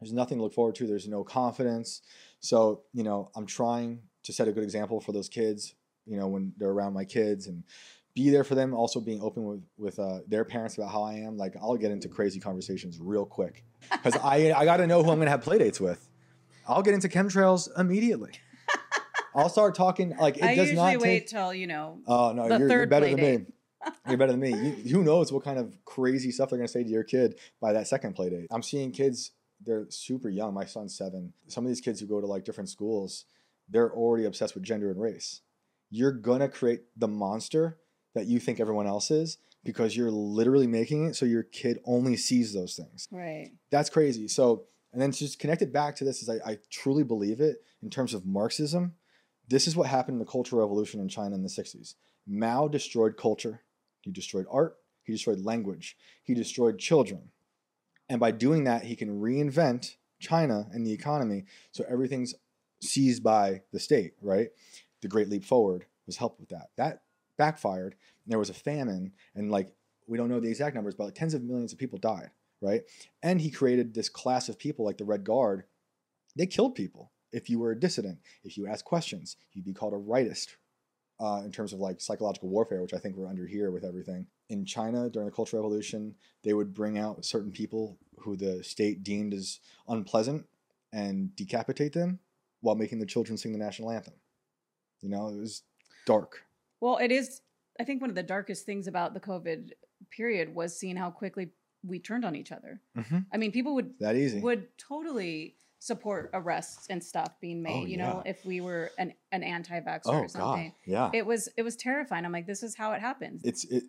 [0.00, 0.86] There's nothing to look forward to.
[0.86, 2.02] There's no confidence.
[2.40, 5.74] So, you know, I'm trying to set a good example for those kids,
[6.04, 7.64] you know, when they're around my kids and
[8.14, 8.74] be there for them.
[8.74, 11.36] Also being open with, with uh, their parents about how I am.
[11.36, 15.10] Like I'll get into crazy conversations real quick because I, I got to know who
[15.10, 16.08] I'm going to have play dates with.
[16.68, 18.32] I'll get into chemtrails immediately.
[19.36, 22.00] I'll start talking like it I does not wait till you know.
[22.06, 23.46] Oh no, you're, you're better than me.
[24.08, 24.50] You're better than me.
[24.50, 27.74] You, who knows what kind of crazy stuff they're gonna say to your kid by
[27.74, 28.46] that second play date?
[28.50, 29.32] I'm seeing kids.
[29.66, 30.54] They're super young.
[30.54, 31.32] My son's seven.
[31.48, 33.24] Some of these kids who go to like different schools,
[33.68, 35.40] they're already obsessed with gender and race.
[35.90, 37.78] You're gonna create the monster
[38.14, 42.16] that you think everyone else is because you're literally making it so your kid only
[42.16, 43.50] sees those things Right.
[43.70, 44.28] that's crazy.
[44.28, 47.40] So, and then to just connect it back to this is I, I truly believe
[47.40, 48.94] it in terms of Marxism.
[49.48, 51.94] This is what happened in the Cultural Revolution in China in the 60s.
[52.26, 53.62] Mao destroyed culture,
[54.00, 57.30] he destroyed art, he destroyed language, he destroyed children.
[58.08, 62.34] And by doing that, he can reinvent China and the economy so everything's
[62.80, 64.48] seized by the state, right?
[65.02, 66.70] The Great Leap Forward was helped with that.
[66.76, 67.02] That
[67.36, 67.96] backfired.
[68.26, 69.72] There was a famine, and like
[70.06, 72.30] we don't know the exact numbers, but like tens of millions of people died,
[72.60, 72.82] right?
[73.22, 75.64] And he created this class of people like the Red Guard.
[76.34, 77.12] They killed people.
[77.32, 80.56] If you were a dissident, if you asked questions, you'd be called a rightist
[81.20, 84.26] uh, in terms of like psychological warfare, which I think we're under here with everything.
[84.48, 89.02] In China during the Cultural Revolution, they would bring out certain people who the state
[89.02, 90.46] deemed as unpleasant
[90.92, 92.20] and decapitate them
[92.60, 94.14] while making the children sing the national anthem.
[95.00, 95.62] You know, it was
[96.06, 96.42] dark.
[96.80, 97.40] Well, it is.
[97.80, 99.70] I think one of the darkest things about the COVID
[100.10, 101.50] period was seeing how quickly
[101.84, 102.80] we turned on each other.
[102.96, 103.18] Mm-hmm.
[103.32, 104.40] I mean, people would That easy.
[104.40, 107.82] would totally support arrests and stuff being made.
[107.84, 110.72] Oh, you know, if we were an an anti-vaxxer oh or God, something.
[110.86, 111.10] yeah.
[111.12, 112.24] It was it was terrifying.
[112.24, 113.42] I'm like, this is how it happens.
[113.44, 113.84] it's it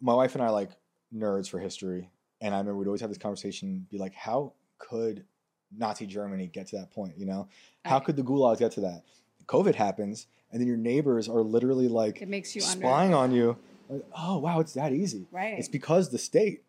[0.00, 0.70] my wife and I are like
[1.14, 2.10] nerds for history
[2.40, 5.24] and I remember we'd always have this conversation be like how could
[5.76, 7.48] Nazi Germany get to that point you know
[7.84, 9.04] how could the gulags get to that
[9.46, 13.32] COVID happens and then your neighbors are literally like it makes you under spying on
[13.32, 13.56] you
[13.88, 15.58] like, oh wow it's that easy right.
[15.58, 16.62] it's because the state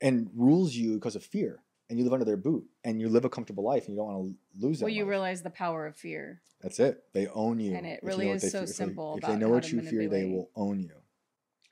[0.00, 3.24] and rules you because of fear and you live under their boot and you live
[3.24, 5.10] a comfortable life and you don't want to lose that well, you life.
[5.10, 6.40] realize the power of fear.
[6.60, 7.02] That's it.
[7.14, 7.74] They own you.
[7.74, 9.48] And it If you really know is so fe- if they- simple If they know
[9.48, 10.92] what you fear, they will own you.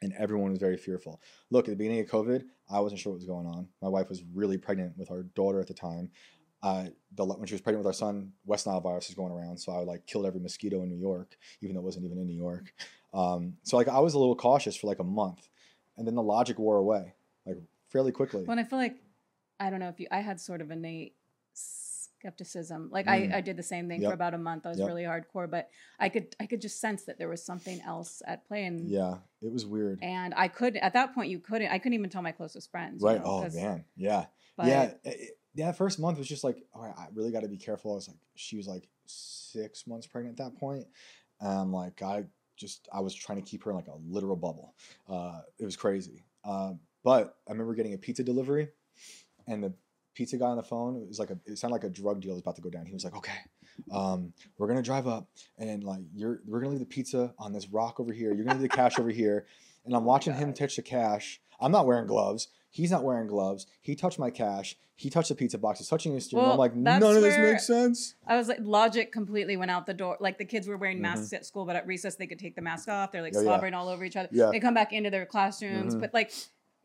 [0.03, 1.21] And everyone was very fearful.
[1.51, 3.69] Look, at the beginning of COVID, I wasn't sure what was going on.
[3.81, 6.11] My wife was really pregnant with our daughter at the time.
[6.63, 9.59] Uh, the, when she was pregnant with our son, West Nile virus was going around,
[9.59, 12.27] so I like killed every mosquito in New York, even though it wasn't even in
[12.27, 12.73] New York.
[13.15, 15.49] Um, so like I was a little cautious for like a month,
[15.97, 17.15] and then the logic wore away,
[17.47, 17.59] like
[17.91, 18.45] fairly quickly.
[18.49, 18.97] And I feel like
[19.61, 20.07] I don't know if you.
[20.11, 21.15] I had sort of innate
[22.19, 22.89] skepticism.
[22.93, 23.33] Like Mm.
[23.33, 24.11] I, I did the same thing Yep.
[24.11, 24.67] for about a month.
[24.67, 24.89] I was Yep.
[24.89, 28.47] really hardcore, but I could I could just sense that there was something else at
[28.47, 29.99] play, and yeah, it was weird.
[30.03, 31.71] and I could at that point you couldn't.
[31.71, 33.03] I couldn't even tell my closest friends.
[33.03, 33.19] you Right.
[33.25, 33.85] know, Oh man.
[33.97, 34.27] Yeah.
[34.57, 35.73] But yeah, it, yeah.
[35.73, 37.93] First month was just like, all right, I really got to be careful.
[37.93, 40.87] I was like, she was like six months pregnant at that point.
[41.41, 42.25] And like, I
[42.57, 44.75] just, I was trying to keep her in like a literal bubble.
[45.09, 46.25] Uh, it was crazy.
[46.43, 46.73] Uh,
[47.05, 48.69] but I remember getting a pizza delivery,
[49.47, 49.75] and the
[50.17, 52.33] pizza guy on the phone it was like a, it sounded like a drug deal
[52.33, 52.87] was about to go down.
[52.87, 53.39] He was like, okay,
[53.93, 57.69] um, we're gonna drive up, and like you're, we're gonna leave the pizza on this
[57.69, 58.35] rock over here.
[58.35, 59.47] You're gonna leave the cash over here,
[59.85, 61.41] and I'm watching him touch the cash.
[61.61, 62.49] I'm not wearing gloves.
[62.71, 63.67] He's not wearing gloves.
[63.81, 64.77] He touched my cash.
[64.97, 65.79] He touched the pizza box.
[65.79, 66.43] He's touching his steering.
[66.45, 66.53] wheel.
[66.53, 68.15] I'm Well, like, none of this makes sense.
[68.27, 70.17] I was like, logic completely went out the door.
[70.21, 71.03] Like the kids were wearing Mhm.
[71.03, 73.13] masks at school, but at recess they could take the mask off.
[73.13, 73.45] They're like Oh, yeah.
[73.45, 74.29] slobbering all over each other.
[74.33, 74.51] Yeah.
[74.53, 76.01] They come back into their classrooms, Mhm.
[76.01, 76.33] but like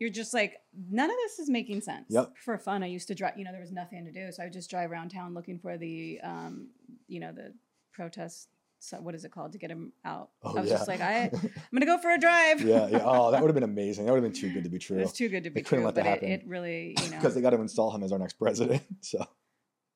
[0.02, 0.56] you're just like
[0.90, 2.06] none of this is making sense.
[2.08, 2.32] Yep.
[2.44, 3.34] For fun, I used to drive.
[3.38, 5.60] You know, there was nothing to do, so I would just drive around town looking
[5.60, 6.66] for the, um,
[7.06, 7.54] you know, the
[7.92, 8.48] protest.
[8.80, 10.30] So what is it called to get him out?
[10.42, 10.76] Oh, I was yeah.
[10.76, 12.60] just like, I, I'm gonna go for a drive.
[12.64, 13.02] yeah, yeah.
[13.04, 14.06] Oh, that would have been amazing.
[14.06, 14.98] That would have been too good to be true.
[14.98, 16.30] It's too good to be They couldn't true, let that but it, happen.
[16.32, 18.82] it really, you know, Because they got to install him as our next president.
[19.02, 19.24] So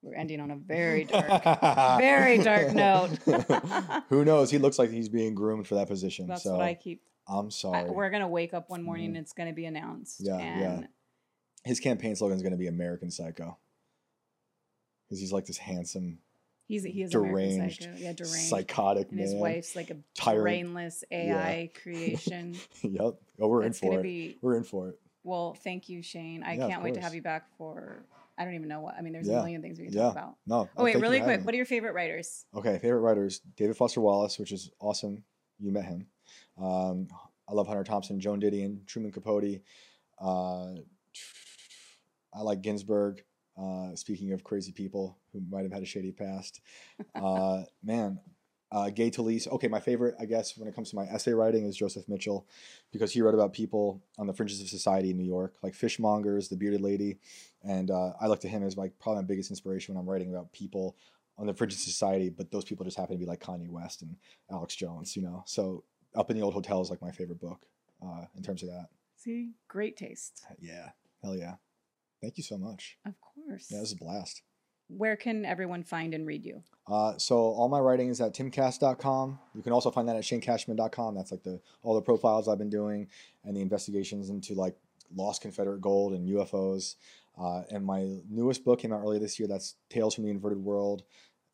[0.02, 3.10] we're ending on a very dark, very dark note.
[4.08, 4.52] Who knows?
[4.52, 6.28] He looks like he's being groomed for that position.
[6.28, 7.90] That's so what I keep I'm I, sorry.
[7.90, 9.16] we're gonna wake up one morning Mhm.
[9.16, 10.20] and it's gonna be announced.
[10.20, 10.86] Yeah, yeah.
[11.64, 13.58] His campaign slogan is going to be American Psycho.
[15.04, 16.18] Because he's like this handsome,
[16.66, 17.96] he's he is deranged, Psycho.
[17.96, 18.48] Yeah, deranged.
[18.48, 19.26] psychotic and man.
[19.26, 20.42] his wife's like a Tyrant.
[20.42, 22.54] brainless AI creation.
[22.82, 23.14] yep.
[23.40, 24.02] Oh, we're That's in for it.
[24.02, 25.00] be We're in for it.
[25.24, 25.54] well.
[25.54, 26.44] Thank you, Shane.
[26.44, 28.04] I Yeah, can't wait to have you back for.
[28.38, 28.94] I don't even know what.
[28.96, 30.02] I mean, there's Yeah, a million things we can yeah.
[30.02, 30.36] talk about.
[30.46, 30.68] No.
[30.76, 31.44] Oh wait, really quick.
[31.44, 32.46] What are your favorite writers?
[32.54, 35.24] Okay, favorite writers: David Foster Wallace, which is awesome.
[35.58, 36.06] You met him.
[36.60, 37.08] Um,
[37.48, 39.60] I love Hunter Thompson, Joan Didion, Truman Capote.
[40.20, 40.74] Uh,
[42.34, 43.22] I like Ginsberg.
[43.58, 46.60] Uh, speaking of crazy people who might have had a shady past,
[47.14, 48.20] uh, man,
[48.70, 49.48] uh, Gay Talese.
[49.48, 52.46] Okay, my favorite, I guess, when it comes to my essay writing is Joseph Mitchell,
[52.92, 56.48] because he wrote about people on the fringes of society in New York, like fishmongers,
[56.48, 57.18] the bearded lady,
[57.62, 60.34] and uh, I look to him as like probably my biggest inspiration when I'm writing
[60.34, 60.96] about people
[61.38, 62.28] on the fringes of society.
[62.28, 64.16] But those people just happen to be like Kanye West and
[64.50, 65.44] Alex Jones, you know.
[65.46, 65.84] So
[66.14, 67.60] Up in the Old Hotel is like my favorite book
[68.02, 68.86] uh, in terms of that.
[69.16, 70.44] See, great taste.
[70.60, 70.90] Yeah,
[71.22, 71.54] hell yeah.
[72.22, 72.96] Thank you so much.
[73.04, 73.68] Of course.
[73.70, 74.42] Yeah, this is a blast.
[74.88, 76.62] Where can everyone find and read you?
[76.86, 79.38] Uh, so all my writing is at timcast.com.
[79.54, 81.14] You can also find that at shanecashman.com.
[81.14, 83.08] That's like the all the profiles I've been doing
[83.44, 84.76] and the investigations into like
[85.14, 86.94] lost Confederate gold and UFOs.
[87.38, 89.48] Uh, and my newest book came out earlier this year.
[89.48, 91.02] That's Tales from the Inverted World,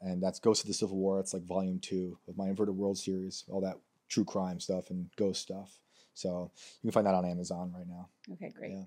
[0.01, 1.19] and that's Ghosts of the Civil War.
[1.19, 3.79] It's like volume two of my Inverted World series, all that
[4.13, 5.81] true crime stuff and ghost stuff.
[6.15, 6.51] So
[6.83, 8.09] you can find that on Amazon right now.
[8.35, 8.73] Okay, great.
[8.73, 8.85] Yeah.